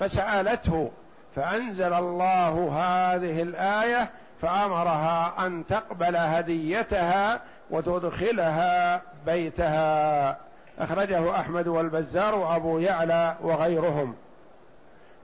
فسألته 0.00 0.90
فأنزل 1.36 1.92
الله 1.94 2.68
هذه 2.72 3.42
الآية 3.42 4.10
فأمرها 4.42 5.46
أن 5.46 5.66
تقبل 5.66 6.16
هديتها 6.16 7.40
وتدخلها 7.70 9.02
بيتها. 9.26 10.36
أخرجه 10.78 11.40
أحمد 11.40 11.68
والبزار 11.68 12.34
وأبو 12.34 12.78
يعلى 12.78 13.36
وغيرهم. 13.40 14.14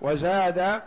وزاد 0.01 0.81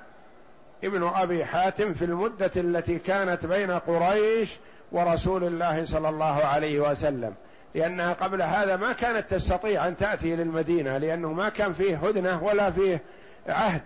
ابن 0.84 1.12
أبي 1.16 1.46
حاتم 1.46 1.94
في 1.94 2.06
المدة 2.06 2.52
التي 2.56 3.00
كانت 3.00 3.46
بين 3.46 3.72
قريش 3.72 4.58
ورسول 4.92 5.44
الله 5.44 5.86
صلى 5.86 6.10
الله 6.10 6.46
عليه 6.46 6.80
وسلم. 6.80 7.34
لأنها 7.76 8.14
قبل 8.14 8.42
هذا 8.42 8.76
ما 8.76 8.94
كانت 8.94 9.30
تستطيع 9.30 9.88
أن 9.88 9.98
تأتي 9.98 10.36
للمدينة 10.36 10.98
لأنه 10.98 11.34
ما 11.34 11.50
كان 11.50 11.74
فيه 11.74 11.98
هدنة 12.08 12.44
ولا 12.44 12.72
فيه 12.72 13.02
عهد 13.48 13.82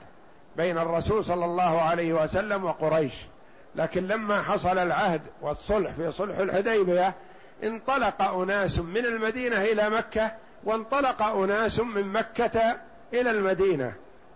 بين 0.57 0.77
الرسول 0.77 1.25
صلى 1.25 1.45
الله 1.45 1.81
عليه 1.81 2.13
وسلم 2.13 2.65
وقريش. 2.65 3.13
لكن 3.75 4.07
لما 4.07 4.41
حصل 4.41 4.77
العهد 4.77 5.21
والصلح 5.41 5.91
في 5.91 6.11
صلح 6.11 6.37
الحديبية 6.37 7.13
انطلق 7.63 8.21
أناس 8.21 8.79
من 8.79 9.05
المدينة 9.05 9.61
إلى 9.61 9.89
مكة 9.89 10.31
وانطلق 10.63 11.21
أناس 11.23 11.79
من 11.79 12.07
مكة 12.07 12.75
إلى 13.13 13.31
المدينة. 13.31 13.93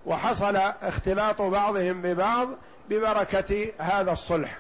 وحصل 0.08 0.56
اختلاط 0.56 1.42
بعضهم 1.42 2.02
ببعض 2.02 2.50
ببركة 2.90 3.74
هذا 3.78 4.12
الصلح. 4.12 4.58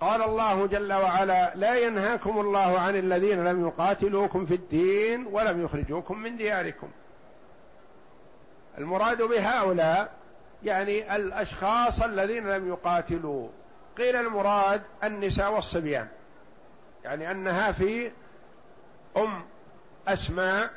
قال 0.00 0.22
الله 0.22 0.66
جل 0.66 0.92
وعلا 0.92 1.54
لا 1.54 1.78
ينهاكم 1.78 2.40
الله 2.40 2.78
عن 2.78 2.96
الذين 2.96 3.44
لم 3.44 3.66
يقاتلوكم 3.66 4.46
في 4.46 4.54
الدين 4.54 5.26
ولم 5.26 5.64
يخرجوكم 5.64 6.18
من 6.18 6.36
دياركم. 6.36 6.88
المراد 8.78 9.22
بهؤلاء 9.22 10.12
يعني 10.64 11.16
الأشخاص 11.16 12.02
الذين 12.02 12.48
لم 12.50 12.68
يقاتلوا. 12.68 13.48
قيل 13.98 14.16
المراد 14.16 14.82
النساء 15.04 15.52
والصبيان. 15.52 16.08
يعني 17.04 17.30
أنها 17.30 17.72
في 17.72 18.12
أم 19.16 19.44
أسماء 20.08 20.70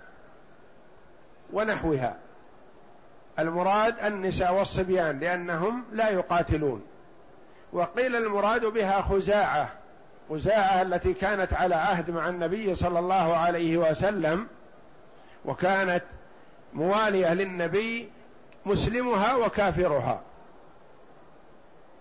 ونحوها. 1.54 2.18
المراد 3.40 4.00
النساء 4.06 4.54
والصبيان 4.54 5.20
لأنهم 5.20 5.84
لا 5.92 6.10
يقاتلون. 6.10 6.82
وقيل 7.74 8.16
المراد 8.16 8.66
بها 8.66 9.02
خزاعة 9.02 9.70
خزاعة 10.30 10.82
التي 10.82 11.14
كانت 11.14 11.54
على 11.54 11.76
عهد 11.76 12.12
مع 12.12 12.30
النبي 12.30 12.76
صلى 12.76 13.00
الله 13.00 13.38
عليه 13.38 13.78
وسلم 13.78 14.48
وكانت 15.46 16.04
موالية 16.74 17.34
للنبي 17.34 18.10
مسلمها 18.66 19.36
وكافرها. 19.36 20.22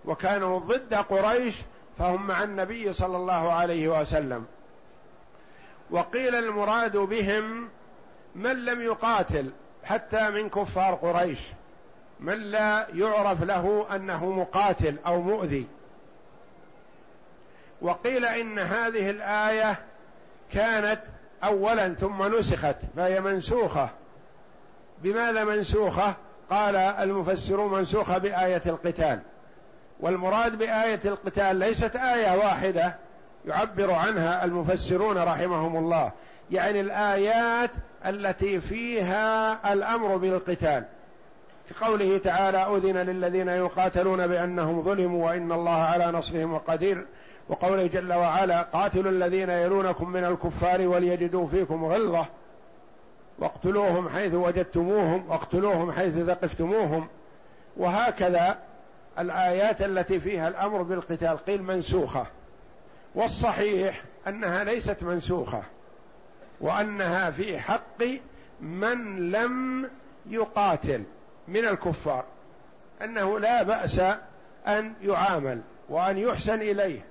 وكانوا 0.04 0.58
ضد 0.60 0.94
قريش 0.94 1.56
فهم 1.98 2.26
مع 2.26 2.42
النبي 2.44 2.92
صلى 2.92 3.16
الله 3.16 3.52
عليه 3.52 4.00
وسلم. 4.00 4.46
وقيل 5.90 6.34
المراد 6.34 6.96
بهم 6.96 7.68
من 8.34 8.64
لم 8.64 8.80
يقاتل 8.80 9.50
حتى 9.84 10.30
من 10.30 10.48
كفار 10.48 10.94
قريش. 10.94 11.38
من 12.20 12.38
لا 12.38 12.86
يعرف 12.94 13.42
له 13.42 13.86
أنه 13.94 14.30
مقاتل 14.30 14.96
أو 15.06 15.22
مؤذي. 15.22 15.66
وقيل 17.82 18.24
إن 18.24 18.58
هذه 18.58 19.10
الآية 19.10 19.78
كانت 20.52 21.00
اولا 21.44 21.94
ثم 21.94 22.38
نسخت 22.38 22.76
فهي 22.96 23.20
منسوخة. 23.20 23.88
بماذا 25.02 25.44
منسوخة؟ 25.44 26.14
قال 26.50 26.76
المفسرون 26.76 27.72
منسوخة 27.72 28.18
بآية 28.18 28.62
القتال. 28.66 29.20
والمراد 30.00 30.58
بآية 30.58 31.00
القتال 31.04 31.56
ليست 31.56 31.96
آية 31.96 32.36
واحدة 32.38 32.96
يعبر 33.46 33.92
عنها 33.92 34.44
المفسرون 34.44 35.18
رحمهم 35.18 35.76
الله. 35.76 36.12
يعني 36.50 36.80
الآيات 36.80 37.70
التي 38.06 38.60
فيها 38.60 39.72
الأمر 39.72 40.16
بالقتال. 40.16 40.84
في 41.66 41.84
قوله 41.84 42.18
تعالى 42.18 42.58
اذن 42.58 42.96
للذين 42.96 43.48
يقاتلون 43.48 44.26
بانهم 44.26 44.82
ظلموا 44.82 45.26
وان 45.26 45.52
الله 45.52 45.76
على 45.76 46.06
نصرهم 46.06 46.52
وقدير. 46.54 47.06
وقوله 47.48 47.86
جل 47.86 48.12
وعلا 48.12 48.62
قاتلوا 48.62 49.10
الذين 49.10 49.50
يلونكم 49.50 50.10
من 50.10 50.24
الكفار 50.24 50.88
وليجدوا 50.88 51.46
فيكم 51.46 51.84
غلظة. 51.84 52.26
واقتلوهم 53.38 54.08
حيث 54.08 54.34
وجدتموهم 54.34 55.30
واقتلوهم 55.30 55.92
حيث 55.92 56.18
ثقفتموهم. 56.18 57.08
وهكذا 57.76 58.58
الآيات 59.18 59.82
التي 59.82 60.20
فيها 60.20 60.48
الأمر 60.48 60.82
بالقتال. 60.82 61.38
قيل 61.38 61.62
منسوخة. 61.62 62.26
والصحيح 63.14 64.02
أنها 64.28 64.64
ليست 64.64 65.02
منسوخة. 65.02 65.62
وأنها 66.60 67.30
في 67.30 67.58
حق 67.58 68.04
من 68.60 69.30
لم 69.30 69.90
يقاتل 70.26 71.02
من 71.48 71.64
الكفار 71.64 72.24
أنه 73.02 73.38
لا 73.38 73.62
بأس 73.62 74.00
أن 74.66 74.92
يعامل 75.02 75.60
وأن 75.88 76.18
يحسن 76.18 76.62
إليه 76.62 77.04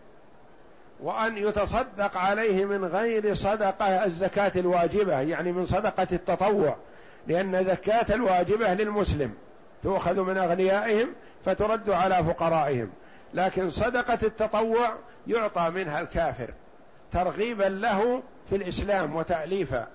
وأن 1.00 1.38
يتصدق 1.38 2.18
عليه 2.18 2.66
من 2.66 2.86
غير 2.86 3.34
صدقة 3.34 4.06
الزكاة 4.06 4.52
الواجبة 4.56 5.20
يعني 5.20 5.52
من 5.52 5.66
صدقة 5.66 6.08
التطوع 6.12 6.76
لأن 7.28 7.66
زكاه 7.66 8.16
الواجبة 8.16 8.74
للمسلم 8.74 9.34
تؤخذ 9.84 10.22
من 10.22 10.38
أغنيائهم 10.38 11.08
فترد 11.46 11.90
على 11.90 12.24
فقرائهم 12.24 12.90
لكن 13.34 13.70
صدقة 13.70 14.20
التطوع 14.24 14.94
يعطى 15.28 15.70
منها 15.70 16.02
الكافر 16.02 16.54
ترغيبا 17.12 17.64
له 17.64 18.24
في 18.50 18.56
الإسلام 18.56 19.16
وتأليفا. 19.16 19.88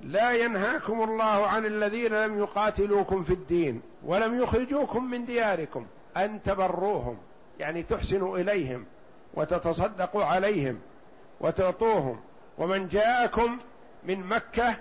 لا 0.00 0.32
ينهاكم 0.32 1.02
الله 1.02 1.46
عن 1.46 1.66
الذين 1.66 2.12
لم 2.14 2.38
يقاتلوكم 2.38 3.22
في 3.24 3.32
الدين 3.32 3.82
ولم 4.04 4.40
يخرجوكم 4.40 5.10
من 5.10 5.24
دياركم 5.24 5.86
أن 6.16 6.42
تبروهم 6.42 7.18
يعني 7.58 7.82
تحسنوا 7.82 8.38
إليهم 8.38 8.86
وتتصدقوا 9.34 10.24
عليهم 10.24 10.78
وتعطوهم. 11.40 12.20
ومن 12.58 12.88
جاءكم 12.88 13.58
من 14.04 14.20
مكة 14.20 14.76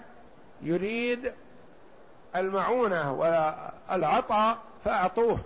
يريد 0.62 1.32
المعونة 2.36 3.14
والعطاء 3.14 4.58
فأعطوه. 4.86 5.40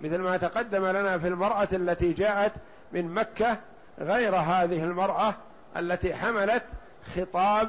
مثل 0.00 0.18
ما 0.18 0.36
تقدم 0.36 0.86
لنا 0.86 1.18
في 1.18 1.28
المرأة 1.28 1.68
التي 1.72 2.12
جاءت 2.12 2.52
من 2.92 3.14
مكة 3.14 3.58
غير 3.98 4.36
هذه 4.36 4.84
المرأة 4.84 5.34
التي 5.76 6.14
حملت 6.14 6.64
خطاب 7.16 7.68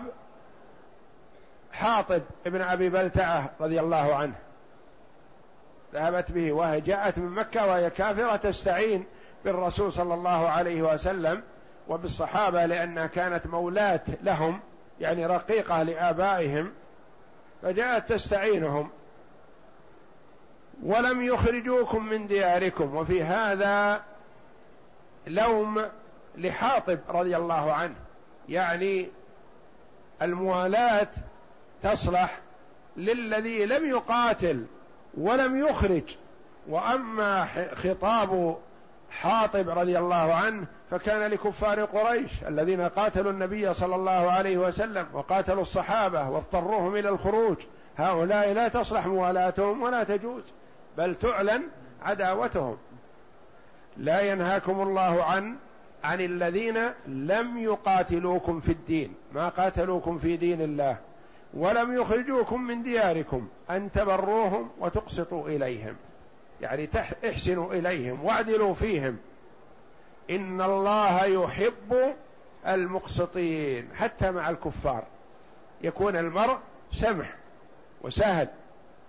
حاطب 1.72 2.22
ابن 2.46 2.62
أبي 2.62 2.90
بلتعة 2.90 3.52
رضي 3.62 3.80
الله 3.80 4.16
عنه. 4.16 4.36
ذهبت 5.94 6.32
به 6.32 6.52
وهي 6.52 6.82
جاءت 6.82 7.20
من 7.20 7.30
مكة 7.30 7.68
وهي 7.68 7.90
كافرة 7.90 8.36
تستعين 8.36 9.06
بالرسول 9.46 9.94
صلى 9.94 10.14
الله 10.14 10.50
عليه 10.50 10.82
وسلم 10.82 11.44
وبالصحابة 11.88 12.66
لأنها 12.66 13.08
كانت 13.08 13.48
مولاه 13.48 14.02
لهم 14.24 14.60
يعني 15.00 15.26
رقيقة 15.26 15.84
لآبائهم 15.84 16.72
فجاءت 17.62 18.14
تستعينهم. 18.14 18.90
ولم 20.84 21.22
يخرجوكم 21.24 22.06
من 22.06 22.28
دياركم 22.28 22.96
وفي 22.96 23.24
هذا 23.24 24.02
لوم 25.28 25.86
لحاطب 26.38 27.00
رضي 27.10 27.38
الله 27.38 27.74
عنه. 27.74 27.96
يعني 28.50 29.10
الموالاة 30.22 31.08
تصلح 31.82 32.40
للذي 32.98 33.66
لم 33.66 33.90
يقاتل 33.90 34.66
ولم 35.18 35.68
يخرج. 35.68 36.16
وأما 36.68 37.46
خطاب 37.74 38.58
حاطب 39.10 39.70
رضي 39.70 40.00
الله 40.00 40.34
عنه 40.34 40.66
فكان 40.92 41.32
لكفار 41.32 41.86
قريش 41.86 42.32
الذين 42.48 42.82
قاتلوا 42.82 43.32
النبي 43.32 43.74
صلى 43.74 43.96
الله 43.96 44.32
عليه 44.32 44.58
وسلم 44.58 45.08
وقاتلوا 45.14 45.62
الصحابة 45.62 46.30
واضطروهم 46.30 46.96
إلى 46.96 47.10
الخروج. 47.10 47.58
هؤلاء 47.98 48.54
لا 48.54 48.68
تصلح 48.68 49.06
موالاتهم 49.06 49.82
ولا 49.82 50.04
تجوز 50.04 50.44
بل 50.98 51.16
تعلن 51.16 51.64
عداوتهم. 52.02 52.78
لا 53.98 54.22
ينهاكم 54.22 54.82
الله 54.82 55.24
عن 55.24 55.56
عن 56.06 56.22
الذين 56.22 56.78
لم 57.08 57.58
يقاتلوكم 57.58 58.60
في 58.60 58.72
الدين 58.72 59.14
ما 59.34 59.50
قاتلوكم 59.50 60.18
في 60.20 60.38
دين 60.38 60.62
الله 60.62 60.98
ولم 61.54 61.98
يخرجوكم 61.98 62.62
من 62.62 62.84
دياركم 62.84 63.48
أن 63.70 63.92
تبروهم 63.92 64.70
وتقسطوا 64.80 65.48
إليهم. 65.48 65.96
يعني 66.62 66.90
احسنوا 67.30 67.74
إليهم 67.74 68.26
واعدلوا 68.26 68.74
فيهم. 68.74 69.18
إن 70.30 70.62
الله 70.62 71.26
يحب 71.26 72.14
المقسطين 72.68 73.90
حتى 73.96 74.32
مع 74.32 74.50
الكفار. 74.50 75.04
يكون 75.82 76.16
المرء 76.16 76.58
سمح 76.94 77.36
وسهل 78.02 78.48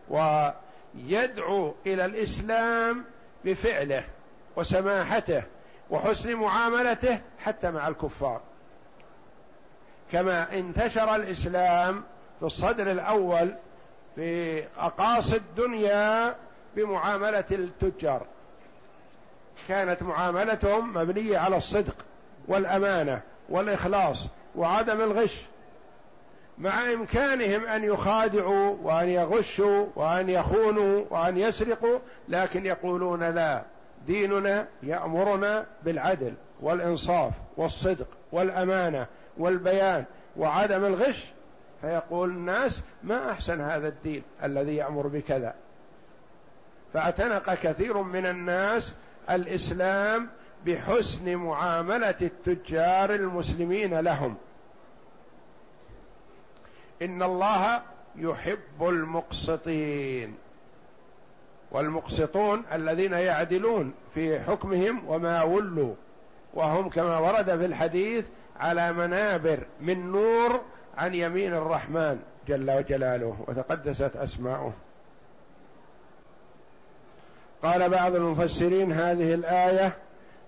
ويدعو 0.09 1.75
إلى 1.87 2.05
الإسلام 2.05 3.05
بفعله 3.45 4.05
وسماحته. 4.57 5.43
وحسن 5.91 6.35
معاملته 6.35 7.21
حتى 7.39 7.71
مع 7.71 7.89
الكفار. 7.89 8.41
كما 10.13 10.59
انتشر 10.59 11.15
الإسلام 11.15 12.05
في 12.41 12.47
الصدر 12.47 12.91
الأول 12.91 13.55
في 14.15 14.65
أقاصي 14.79 15.37
الدنيا 15.37 16.37
بمعاملة 16.77 17.45
التجار. 17.51 18.27
كانت 19.69 20.03
معاملتهم 20.03 20.95
مبنية 20.95 21.39
على 21.39 21.57
الصدق 21.57 21.97
والأمانة 22.49 23.21
والإخلاص 23.49 24.27
وعدم 24.57 25.01
الغش 25.01 25.47
مع 26.59 26.93
إمكانهم 26.93 27.67
أن 27.67 27.85
يخادعوا 27.85 28.77
وأن 28.83 29.09
يغشوا 29.09 29.87
وأن 29.97 30.29
يخونوا 30.29 31.05
وأن 31.11 31.39
يسرقوا 31.39 31.99
لكن 32.29 32.67
يقولون 32.67 33.23
لا. 33.23 33.63
ديننا 34.07 34.69
يأمرنا 34.83 35.67
بالعدل 35.83 36.35
والإنصاف 36.61 37.33
والصدق 37.57 38.09
والأمانة 38.33 39.07
والبيان 39.39 40.05
وعدم 40.37 40.85
الغش 40.85 41.31
فيقول 41.81 42.31
الناس 42.31 42.83
ما 43.03 43.31
أحسن 43.31 43.61
هذا 43.61 43.89
الدين 43.89 44.23
الذي 44.45 44.77
يأمر 44.77 45.07
بكذا. 45.07 45.55
فاعتنق 46.95 47.55
كثير 47.55 48.03
من 48.03 48.27
الناس 48.27 48.95
الإسلام 49.31 50.29
بحسن 50.67 51.37
معاملة 51.37 52.15
التجار 52.23 53.15
المسلمين 53.15 54.01
لهم. 54.01 54.37
إن 57.03 57.23
الله 57.23 57.83
يحب 58.17 58.83
المقسطين. 58.83 60.35
والمقسطون 61.71 62.63
الذين 62.73 63.13
يعدلون 63.13 63.95
في 64.15 64.41
حكمهم 64.41 65.03
وما 65.09 65.43
ولوا 65.43 65.95
وهم 66.55 66.89
كما 66.89 67.19
ورد 67.19 67.59
في 67.59 67.65
الحديث 67.65 68.27
على 68.61 68.93
منابر 68.93 69.59
من 69.81 70.13
نور 70.13 70.61
عن 70.97 71.15
يمين 71.15 71.55
الرحمن 71.55 72.19
جل 72.49 72.85
جلاله 72.85 73.37
وتقدست 73.49 74.17
أسماؤه. 74.17 74.73
قال 77.63 77.89
بعض 77.89 78.15
المفسرين 78.15 78.93
هذه 78.93 79.35
الآية 79.35 79.97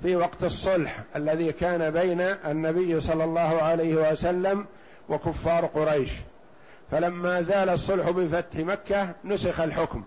في 0.02 0.16
وقت 0.16 0.44
الصلح 0.44 1.02
الذي 1.16 1.52
كان 1.52 1.90
بين 1.90 2.20
النبي 2.20 3.00
صلى 3.00 3.24
الله 3.24 3.62
عليه 3.62 4.12
وسلم 4.12 4.66
وكفار 5.08 5.66
قريش. 5.66 6.10
فلما 6.90 7.42
زال 7.42 7.68
الصلح 7.68 8.10
بفتح 8.10 8.58
مكة 8.58 9.14
نسخ 9.24 9.60
الحكم. 9.60 10.04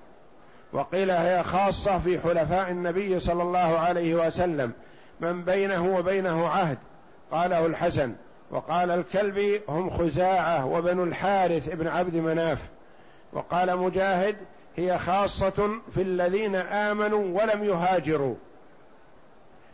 وقيل 0.73 1.11
هي 1.11 1.43
خاصة 1.43 1.99
في 1.99 2.19
حلفاء 2.19 2.71
النبي 2.71 3.19
صلى 3.19 3.43
الله 3.43 3.79
عليه 3.79 4.15
وسلم 4.15 4.71
من 5.19 5.43
بينه 5.43 5.95
وبينه 5.97 6.47
عهد. 6.47 6.77
قاله 7.31 7.65
الحسن 7.65 8.13
وقال 8.51 8.91
الكلبي 8.91 9.61
هم 9.69 9.89
خزاعة 9.89 10.65
وبنو 10.65 11.03
الحارث 11.03 11.69
ابن 11.69 11.87
عبد 11.87 12.15
مناف. 12.15 12.69
وقال 13.33 13.77
مجاهد 13.77 14.35
هي 14.75 14.97
خاصة 14.97 15.69
في 15.93 16.01
الذين 16.01 16.55
آمنوا 16.55 17.41
ولم 17.41 17.63
يهاجروا. 17.63 18.35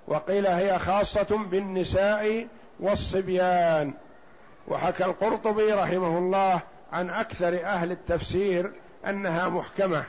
وقيل 0.07 0.47
هي 0.47 0.79
خاصة 0.79 1.37
بالنساء 1.51 2.47
والصبيان. 2.79 3.93
وحكى 4.67 5.05
القرطبي 5.05 5.73
رحمه 5.73 6.17
الله 6.17 6.59
عن 6.93 7.09
أكثر 7.09 7.65
أهل 7.65 7.91
التفسير 7.91 8.71
أنها 9.07 9.49
محكمة. 9.49 10.03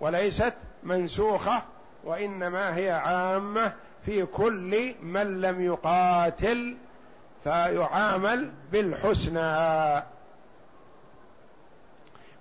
وليست 0.00 0.54
منسوخة 0.82 1.62
وإنما 2.04 2.76
هي 2.76 2.90
عامة 2.90 3.72
في 4.04 4.26
كل 4.26 4.94
من 5.02 5.40
لم 5.40 5.62
يقاتل 5.62 6.76
فيعامل 7.44 8.50
بالحسنى. 8.72 10.02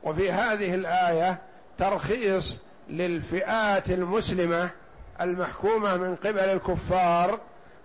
وفي 0.04 0.32
هذه 0.32 0.76
الآية 0.76 1.42
ترخيص 1.78 2.58
للفئات 2.90 3.90
المسلمة 3.90 4.70
المحكومة 5.22 5.98
من 5.98 6.16
قبل 6.16 6.40
الكفار 6.40 7.40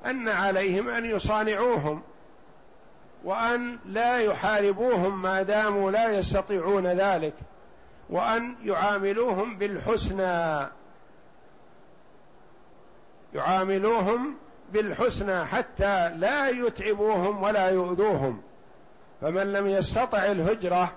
أن 0.06 0.28
عليهم 0.28 0.88
أن 0.88 1.04
يصانعوهم 1.04 2.02
وأن 3.24 3.78
لا 3.86 4.18
يحاربوهم 4.18 5.22
ما 5.22 5.42
داموا 5.42 5.90
لا 5.90 6.18
يستطيعون 6.18 6.86
ذلك. 6.86 7.34
وأن 8.10 8.56
يعاملوهم 8.64 9.58
بالحسنى. 9.58 10.68
يعاملوهم 13.34 14.34
بالحسنى 14.72 15.46
حتى 15.46 16.08
لا 16.08 16.48
يتعبوهم 16.48 17.42
ولا 17.42 17.68
يؤذوهم. 17.70 18.42
فمن 19.20 19.52
لم 19.52 19.66
يستطع 19.66 20.24
الهجرة 20.24 20.92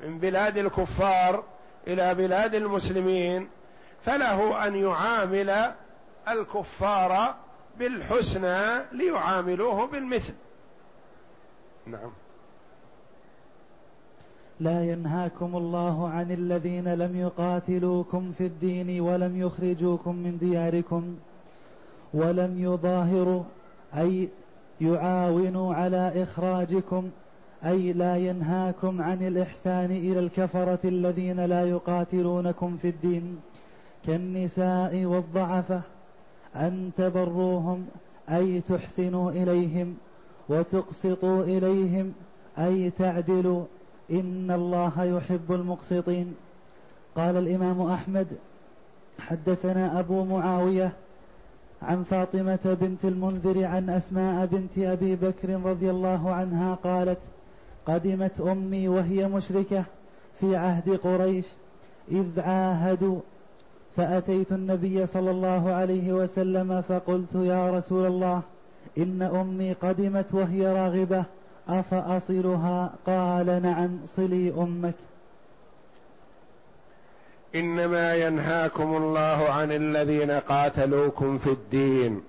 من 0.00 0.18
بلاد 0.18 0.58
الكفار 0.58 1.44
إلى 1.86 2.14
بلاد 2.14 2.54
المسلمين 2.54 3.48
فله 4.04 4.66
أن 4.66 4.76
يعامل 4.76 5.74
الكفار 6.28 7.34
بالحسنى 7.78 8.84
ليعاملوه 8.92 9.86
بالمثل. 9.86 10.34
نعم. 11.86 12.12
لا 14.60 14.84
ينهاكم 14.84 15.56
الله 15.56 16.08
عن 16.08 16.30
الذين 16.30 16.94
لم 16.94 17.16
يقاتلوكم 17.16 18.32
في 18.38 18.46
الدين 18.46 19.00
ولم 19.00 19.40
يخرجوكم 19.40 20.16
من 20.16 20.38
دياركم 20.38 21.16
ولم 22.14 22.58
يظاهروا 22.58 23.42
أي 23.96 24.28
يعاونوا 24.80 25.74
على 25.74 26.22
إخراجكم 26.22 27.10
أي 27.64 27.92
لا 27.92 28.16
ينهاكم 28.16 29.02
عن 29.02 29.26
الإحسان 29.26 29.90
إلى 29.90 30.18
الكفرة 30.18 30.78
الذين 30.84 31.40
لا 31.40 31.64
يقاتلونكم 31.64 32.76
في 32.76 32.88
الدين 32.88 33.36
كالنساء 34.06 35.04
والضعفة 35.04 35.80
أن 36.56 36.90
تبروهم 36.96 37.86
أي 38.30 38.60
تحسنوا 38.60 39.30
إليهم 39.30 39.94
وتقسطوا 40.48 41.42
إليهم 41.44 42.12
أي 42.58 42.90
تعدلوا 42.90 43.64
إن 44.10 44.50
الله 44.50 45.04
يحب 45.04 45.52
المقسطين. 45.52 46.34
قال 47.16 47.36
الإمام 47.36 47.80
أحمد 47.80 48.26
حدثنا 49.18 50.00
أبو 50.00 50.24
معاوية 50.24 50.92
عن 51.82 52.02
فاطمة 52.02 52.76
بنت 52.80 53.04
المنذر 53.04 53.64
عن 53.64 53.90
أسماء 53.90 54.46
بنت 54.46 54.78
أبي 54.78 55.16
بكر 55.16 55.60
رضي 55.64 55.90
الله 55.90 56.32
عنها 56.32 56.74
قالت 56.74 57.18
قدمت 57.86 58.40
أمي 58.40 58.88
وهي 58.88 59.28
مشركة 59.28 59.84
في 60.40 60.56
عهد 60.56 60.90
قريش 60.96 61.46
إذ 62.10 62.40
عاهدوا 62.40 63.20
فأتيت 63.96 64.52
النبي 64.52 65.06
صلى 65.06 65.30
الله 65.30 65.72
عليه 65.72 66.12
وسلم 66.12 66.82
فقلت 66.82 67.34
يا 67.34 67.70
رسول 67.70 68.06
الله 68.06 68.42
إن 68.98 69.22
أمي 69.22 69.72
قدمت 69.72 70.34
وهي 70.34 70.66
راغبة 70.66 71.24
أفأصلها؟ 71.68 72.94
قال 73.06 73.62
نعم 73.62 73.98
صلي 74.06 74.52
أمك. 74.56 74.94
إنما 77.54 78.14
ينهاكم 78.14 78.96
الله 78.96 79.48
عن 79.50 79.72
الذين 79.72 80.30
قاتلوكم 80.30 81.38
في 81.38 81.50
الدين. 81.50 82.22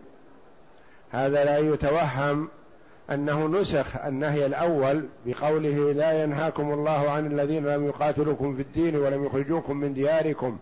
هذا 1.11 1.45
لا 1.45 1.57
يتوهم 1.57 2.47
أنه 3.11 3.47
نسخ 3.47 3.95
النهي 4.05 4.45
الأول 4.45 5.05
بقوله 5.25 5.91
لا 5.91 6.23
ينهاكم 6.23 6.73
الله 6.73 7.09
عن 7.09 7.25
الذين 7.25 7.65
لم 7.65 7.85
يقاتلوكم 7.85 8.55
في 8.55 8.61
الدين 8.61 8.95
ولم 8.95 9.25
يخرجوكم 9.25 9.77
من 9.77 9.93
دياركم. 9.93 10.57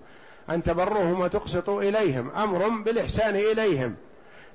أن 0.49 0.63
تبروهم 0.63 1.19
وتقسطوا 1.19 1.81
إليهم 1.81 2.29
أمر 2.29 2.69
بالإحسان 2.69 3.35
إليهم. 3.35 3.95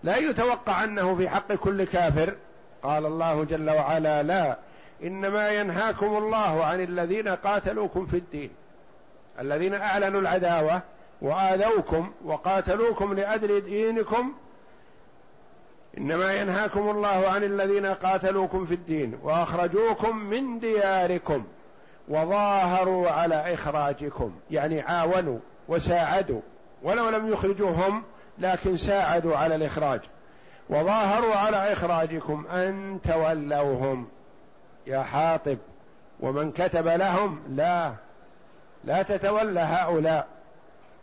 لا 0.04 0.16
يتوقع 0.16 0.84
أنه 0.84 1.14
في 1.14 1.28
حق 1.28 1.52
كل 1.52 1.84
كافر 1.84 2.34
قال 2.82 3.06
الله 3.06 3.44
جل 3.44 3.70
وعلا 3.70 4.22
لا 4.22 4.56
إنما 5.02 5.50
ينهاكم 5.50 6.06
الله 6.06 6.64
عن 6.64 6.80
الذين 6.80 7.28
قاتلوكم 7.28 8.06
في 8.06 8.16
الدين. 8.16 8.50
الذين 9.40 9.74
أعلنوا 9.74 10.20
العداوة 10.20 10.82
وآذوكم 11.22 12.12
وقاتلوكم 12.24 13.14
لأجل 13.14 13.60
دينكم. 13.60 14.32
إنما 15.98 16.34
ينهاكم 16.34 16.90
الله 16.90 17.28
عن 17.28 17.44
الذين 17.44 17.86
قاتلوكم 17.86 18.66
في 18.66 18.74
الدين 18.74 19.18
وأخرجوكم 19.22 20.16
من 20.16 20.58
دياركم 20.58 21.44
وظاهروا 22.08 23.10
على 23.10 23.54
إخراجكم. 23.54 24.32
يعني 24.50 24.80
عاونوا 24.80 25.38
وساعدوا. 25.68 26.40
ولو 26.82 27.08
لم 27.10 27.32
يخرجوهم 27.32 28.02
لكن 28.38 28.76
ساعدوا 28.76 29.36
على 29.36 29.54
الإخراج. 29.54 30.00
وظاهروا 30.70 31.34
على 31.34 31.72
إخراجكم 31.72 32.46
أن 32.46 33.00
تولوهم. 33.04 34.08
يا 34.86 35.02
حاطب 35.02 35.58
ومن 36.20 36.52
كتب 36.52 36.88
لهم 36.88 37.42
لا 37.48 37.92
لا 38.84 39.02
تتولى 39.02 39.60
هؤلاء. 39.60 40.26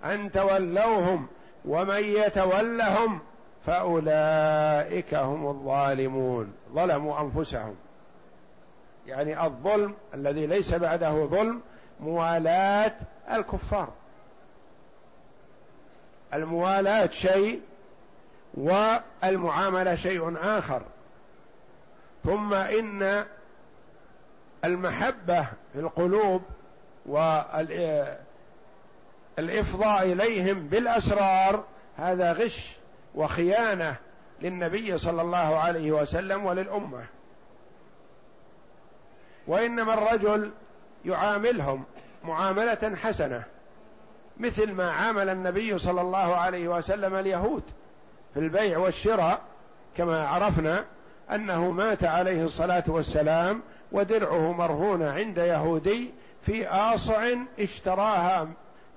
أن 0.06 0.32
تولوهم 0.32 1.28
ومن 1.66 2.04
يتولهم 2.04 3.20
فأولئك 3.66 5.14
هم 5.14 5.48
الظالمون. 5.48 6.54
ظلموا 6.74 7.22
أنفسهم. 7.22 7.76
يعني 9.08 9.46
الظلم 9.46 9.94
الذي 10.14 10.48
ليس 10.48 10.74
بعده 10.74 11.26
ظلم 11.26 11.62
موالاه 12.00 12.94
الكفار. 13.32 13.90
الموالاه 16.34 17.10
شيء 17.12 17.62
والمعاملة 18.56 19.96
شيء 19.96 20.38
آخر. 20.44 20.82
ثم 22.24 22.54
إن 22.54 23.26
المحبة 24.66 25.48
في 25.74 25.80
القلوب 25.80 26.42
والإفضاء 27.06 27.72
إليهم 30.12 30.68
بالأسرار 30.68 31.64
هذا 31.98 32.34
غش 32.34 32.78
وخيانة 33.16 33.96
للنبي 34.42 34.98
صلى 34.98 35.22
الله 35.22 35.58
عليه 35.58 35.92
وسلم 35.92 36.46
وللأمة. 36.46 37.04
وإنما 39.48 39.94
الرجل 39.94 40.52
يعاملهم 41.06 41.84
معاملة 42.24 42.96
حسنة 42.96 43.44
مثل 44.38 44.72
ما 44.72 44.92
عامل 44.92 45.30
النبي 45.30 45.78
صلى 45.78 46.02
الله 46.02 46.36
عليه 46.36 46.68
وسلم 46.68 47.16
اليهود. 47.16 47.64
في 48.36 48.42
البيع 48.42 48.78
والشراء 48.78 49.42
كما 49.98 50.28
عرفنا 50.28 50.86
أنه 51.32 51.72
مات 51.72 52.04
عليه 52.04 52.44
الصلاة 52.44 52.84
والسلام 52.88 53.62
ودرعه 53.92 54.52
مرهونه 54.52 55.12
عند 55.12 55.38
يهودي 55.38 56.14
في 56.42 56.68
آصع 56.68 57.28
اشتراها 57.60 58.48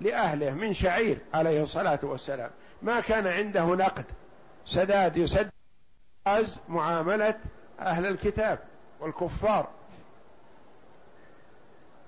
لأهله 0.01 0.51
من 0.51 0.75
شعير 0.75 1.19
عليه 1.35 1.63
الصلاة 1.63 1.99
والسلام. 2.03 2.51
ما 2.83 3.01
كان 3.01 3.27
عنده 3.27 3.65
نقد. 3.65 4.05
سداد 4.67 5.17
يسد 5.17 5.51
معاملة 6.69 7.35
أهل 7.81 8.07
الكتاب 8.07 8.59
والكفار. 9.01 9.69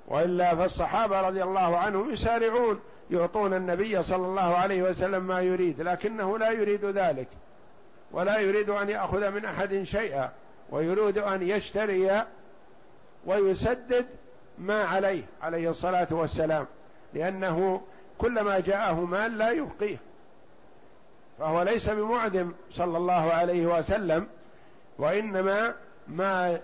وإلا 0.09 0.57
فالصحابة 0.57 1.21
رضي 1.21 1.43
الله 1.43 1.79
عنهم 1.79 2.13
يسارعون. 2.13 2.81
يعطون 3.11 3.55
النبي 3.55 4.03
صلى 4.03 4.27
الله 4.27 4.57
عليه 4.57 4.83
وسلم 4.83 5.25
ما 5.25 5.41
يريد 5.41 5.81
لكنه 5.81 6.39
لا 6.39 6.51
يريد 6.51 6.85
ذلك 6.85 7.29
ولا 8.13 8.39
يريد 8.39 8.71
أن 8.71 8.89
يأخذ 8.89 9.31
من 9.31 9.45
أحد 9.45 9.83
شيئا 9.83 10.31
ويريد 10.71 11.19
أن 11.19 11.43
يشتري 11.43 12.25
ويسدد 13.27 14.07
ما 14.59 14.85
عليه 14.85 15.23
عليه 15.43 15.71
الصلاة 15.71 16.09
والسلام 16.11 16.67
لأنه 17.15 17.83
كلما 18.19 18.61
جاءه 18.61 19.05
مال 19.05 19.39
لا 19.39 19.51
يبقيه. 19.51 19.97
فهو 21.39 21.63
ليس 21.63 21.91
بمعدم 21.91 22.53
صلى 22.71 22.99
الله 22.99 23.33
عليه 23.33 23.67
وسلم 23.67 24.27
وإنما 24.99 25.75
ما 26.09 26.61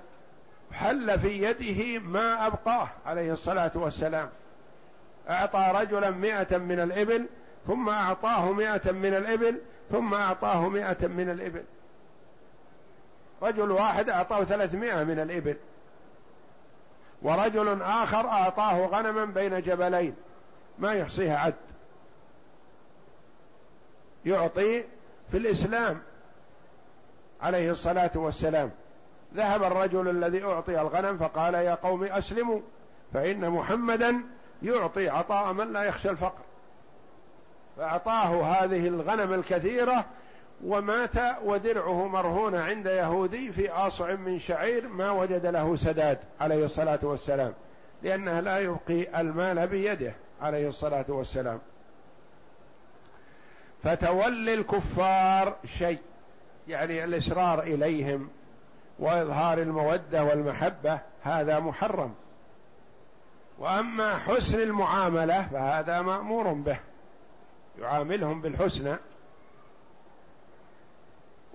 حل 0.72 1.18
في 1.18 1.42
يده 1.42 1.98
ما 1.98 2.46
أبقاه 2.46 2.88
عليه 3.06 3.32
الصلاة 3.32 3.72
والسلام. 3.74 4.30
أعطى 5.30 5.72
رجلا 5.74 6.10
مئة 6.10 6.58
من 6.58 6.80
الإبل 6.80 7.26
ثم 7.66 7.88
أعطاه 7.88 8.52
مئة 8.52 8.92
من 8.92 9.14
الإبل 9.14 9.60
ثم 9.90 10.14
أعطاه 10.14 10.68
مئة 10.68 11.06
من 11.06 11.30
الإبل. 11.30 11.62
رجل 13.42 13.70
واحد 13.70 14.08
أعطاه 14.08 14.44
ثلاثمائة 14.44 15.04
من 15.04 15.18
الإبل. 15.18 15.56
ورجل 17.22 17.82
آخر 17.82 18.28
أعطاه 18.28 18.86
غنما 18.86 19.24
بين 19.24 19.62
جبلين 19.62 20.14
ما 20.78 20.94
يحصيها 20.94 21.38
عد. 21.38 21.54
يعطي 24.26 24.84
في 25.30 25.36
الإسلام 25.36 26.00
عليه 27.42 27.70
الصلاة 27.70 28.10
والسلام. 28.14 28.70
ذهب 29.34 29.62
الرجل 29.62 30.08
الذي 30.08 30.44
أعطي 30.44 30.80
الغنم 30.80 31.18
فقال 31.18 31.54
يا 31.54 31.74
قوم 31.74 32.04
أسلموا 32.04 32.60
فإن 33.12 33.50
محمدا 33.50 34.20
يعطي 34.66 35.08
عطاء 35.08 35.52
من 35.52 35.72
لا 35.72 35.82
يخشى 35.82 36.10
الفقر. 36.10 36.42
فأعطاه 37.76 38.44
هذه 38.44 38.88
الغنم 38.88 39.32
الكثيرة 39.32 40.04
ومات 40.64 41.14
ودرعه 41.44 42.06
مرهون 42.08 42.54
عند 42.54 42.86
يهودي 42.86 43.52
في 43.52 43.70
آصع 43.70 44.14
من 44.14 44.38
شعير 44.38 44.88
ما 44.88 45.10
وجد 45.10 45.46
له 45.46 45.76
سداد 45.76 46.18
عليه 46.40 46.64
الصلاة 46.64 46.98
والسلام 47.02 47.52
لأنه 48.02 48.40
لا 48.40 48.58
يبقي 48.58 49.20
المال 49.20 49.66
بيده 49.66 50.12
عليه 50.40 50.68
الصلاة 50.68 51.04
والسلام. 51.08 51.60
فتولي 53.82 54.54
الكفار 54.54 55.56
شيء 55.64 55.98
يعني 56.68 57.04
الإصرار 57.04 57.62
إليهم 57.62 58.28
وإظهار 58.98 59.58
المودة 59.58 60.24
والمحبة 60.24 60.98
هذا 61.22 61.60
محرم. 61.60 62.14
وأما 63.58 64.18
حسن 64.18 64.60
المعاملة 64.60 65.48
فهذا 65.48 66.02
مأمور 66.02 66.52
به. 66.52 66.78
يعاملهم 67.78 68.40
بالحسنى. 68.40 68.96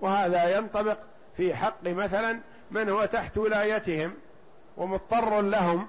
وهذا 0.00 0.56
ينطبق 0.56 0.98
في 1.36 1.54
حق 1.54 1.88
مثلا 1.88 2.40
من 2.70 2.88
هو 2.88 3.04
تحت 3.04 3.38
ولايتهم 3.38 4.14
ومضطر 4.76 5.40
لهم 5.40 5.86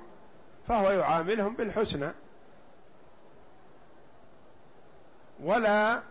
فهو 0.67 0.91
يعاملهم 0.91 1.56
بالحسنى. 1.56 2.12
ولا 5.43 6.02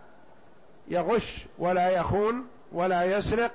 يغش 0.89 1.47
ولا 1.59 1.91
يخون 1.91 2.47
ولا 2.73 3.05
يسرق 3.05 3.53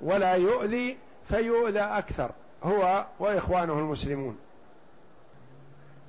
ولا 0.00 0.34
يؤذي 0.34 0.98
فيؤذى 1.28 1.80
أكثر. 1.80 2.30
هو 2.62 3.06
وإخوانه 3.18 3.72
المسلمون. 3.72 4.38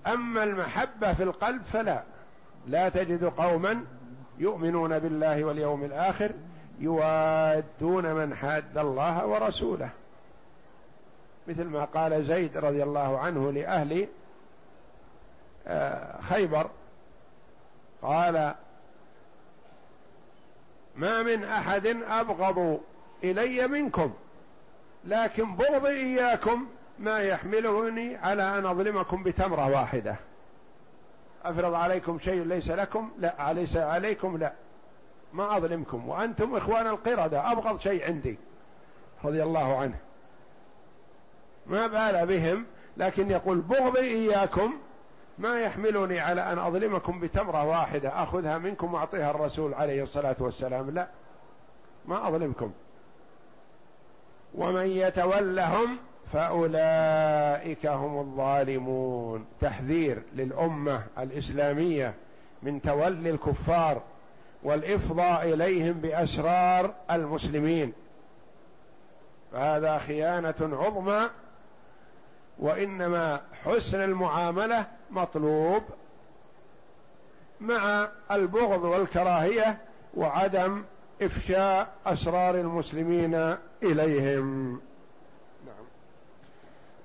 أما 0.07 0.43
المحبة 0.43 1.13
في 1.13 1.23
القلب 1.23 1.61
فلا. 1.63 2.03
لا 2.67 2.89
تجد 2.89 3.23
قوما 3.23 3.85
يؤمنون 4.37 4.99
بالله 4.99 5.43
واليوم 5.43 5.83
الآخر 5.83 6.31
يوادون 6.79 8.13
من 8.13 8.35
حاد 8.35 8.77
الله 8.77 9.25
ورسوله. 9.25 9.89
مثل 11.47 11.63
ما 11.63 11.85
قال 11.85 12.25
زيد 12.25 12.57
رضي 12.57 12.83
الله 12.83 13.19
عنه 13.19 13.51
لأهل 13.51 14.07
آه، 15.67 16.21
خيبر. 16.21 16.69
قال 18.01 18.55
ما 20.95 21.23
من 21.23 21.43
أحد 21.43 21.87
أبغض 22.07 22.81
إلي 23.23 23.67
منكم 23.67 24.13
لكن 25.05 25.55
بغضي 25.55 25.89
إياكم 25.89 26.67
ما 26.99 27.19
يحملني 27.19 28.15
على 28.15 28.57
أن 28.57 28.65
أظلمكم 28.65 29.23
بتمرة 29.23 29.69
واحدة. 29.69 30.15
أفرض 31.43 31.73
عليكم 31.73 32.19
شيء 32.19 32.43
ليس 32.43 32.71
لكم؟ 32.71 33.11
لا. 33.19 33.53
ليس 33.53 33.77
عليكم؟ 33.77 34.37
لا. 34.37 34.53
ما 35.33 35.57
أظلمكم. 35.57 36.09
وأنتم 36.09 36.55
إخوان 36.55 36.87
القردة. 36.87 37.51
أبغض 37.51 37.79
شيء 37.79 38.05
عندي. 38.05 38.37
رضي 39.23 39.43
الله 39.43 39.77
عنه. 39.77 39.97
ما 41.67 41.87
بال 41.87 42.27
بهم 42.27 42.65
لكن 42.97 43.31
يقول 43.31 43.61
بغضي 43.61 43.99
إياكم 43.99 44.73
ما 45.37 45.59
يحملني 45.59 46.19
على 46.19 46.41
أن 46.41 46.59
أظلمكم 46.59 47.19
بتمرة 47.19 47.63
واحدة. 47.63 48.23
أخذها 48.23 48.57
منكم 48.57 48.93
وأعطيها 48.93 49.31
الرسول 49.31 49.73
عليه 49.73 50.03
الصلاة 50.03 50.35
والسلام. 50.39 50.89
لا. 50.89 51.07
ما 52.05 52.27
أظلمكم. 52.27 52.71
ومن 54.55 54.87
يتولهم 54.87 55.97
فأولئك 56.33 57.85
هم 57.85 58.19
الظالمون. 58.19 59.45
تحذير 59.61 60.23
للأمة 60.35 61.03
الإسلامية 61.19 62.13
من 62.63 62.81
تولي 62.81 63.29
الكفار 63.29 64.01
والإفضاء 64.63 65.53
إليهم 65.53 65.93
بأسرار 65.93 66.93
المسلمين. 67.11 67.93
فهذا 69.51 69.97
خيانة 69.97 70.55
عظمى 70.61 71.29
وإنما 72.59 73.41
حسن 73.65 74.01
المعاملة 74.01 74.85
مطلوب 75.11 75.83
مع 77.61 78.07
البغض 78.31 78.83
والكراهية 78.83 79.77
وعدم 80.13 80.83
إفشاء 81.21 81.87
أسرار 82.05 82.55
المسلمين 82.55 83.55
إليهم. 83.83 84.81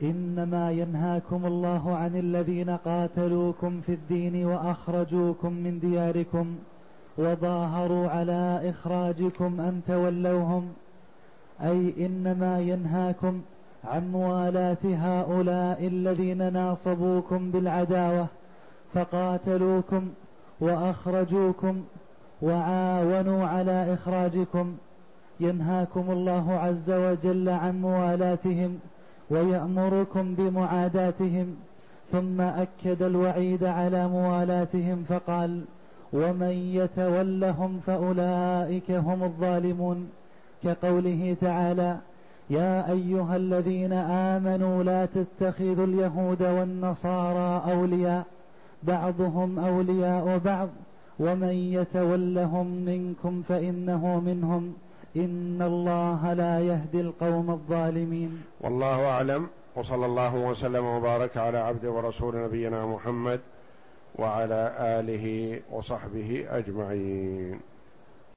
إنما 0.03 0.71
ينهاكم 0.71 1.47
الله 1.47 1.97
عن 1.97 2.17
الذين 2.17 2.71
قاتلوكم 2.71 3.81
في 3.81 3.93
الدين 3.93 4.47
وأخرجوكم 4.47 5.53
من 5.53 5.79
دياركم 5.79 6.57
وظاهروا 7.19 8.09
على 8.09 8.61
إخراجكم 8.71 9.61
أن 9.61 9.81
تولوهم. 9.87 10.69
أي 11.61 12.07
إنما 12.07 12.61
ينهاكم 12.61 13.41
عن 13.85 14.13
موالاه 14.13 14.79
هؤلاء 14.85 15.87
الذين 15.87 16.53
ناصبوكم 16.53 17.51
بالعداوة 17.51 18.27
فقاتلوكم 18.95 20.09
وأخرجوكم 20.61 21.85
وعاونوا 22.43 23.47
على 23.47 23.95
إخراجكم. 23.95 24.77
ينهاكم 25.41 26.11
الله 26.11 26.53
عز 26.53 26.91
وجل 26.91 27.49
عن 27.49 27.81
موالاتهم 27.81 28.79
ويأمركم 29.31 30.35
بمعاداتهم 30.35 31.57
ثم 32.13 32.41
أكد 32.41 33.03
الوعيد 33.03 33.65
على 33.65 34.09
موالاتهم 34.09 35.05
فقال 35.09 35.65
ومن 36.13 36.53
يتولهم 36.75 37.81
فأولئك 37.87 38.91
هم 38.91 39.23
الظالمون. 39.23 40.11
كقوله 40.65 41.37
تعالى 41.41 41.97
يا 42.51 42.93
أيها 42.93 43.37
الذين 43.37 43.93
آمنوا 43.93 44.83
لا 44.83 45.07
تتخذوا 45.07 45.87
اليهود 45.87 46.43
والنصارى 46.43 47.73
أولياء 47.73 48.25
بعضهم 48.83 49.59
أولياء 49.59 50.39
بعض 50.45 50.69
ومن 51.19 51.53
يتولهم 51.53 52.67
منكم 52.67 53.43
فإنه 53.49 54.21
منهم. 54.21 54.75
إن 55.17 55.63
الله 55.63 56.33
لا 56.33 56.61
يهدي 56.61 57.01
القوم 57.01 57.51
الظالمين. 57.51 58.43
والله 58.61 59.07
أعلم 59.07 59.47
وصلى 59.77 60.07
الله 60.07 60.35
وسلم 60.35 60.85
وبارك 60.85 61.37
على 61.37 61.59
عبد 61.59 61.85
ورسول 61.85 62.45
نبينا 62.45 62.87
محمد 62.87 63.41
وعلى 64.19 64.75
آله 64.79 65.61
وصحبه 65.71 66.47
أجمعين. 66.51 67.61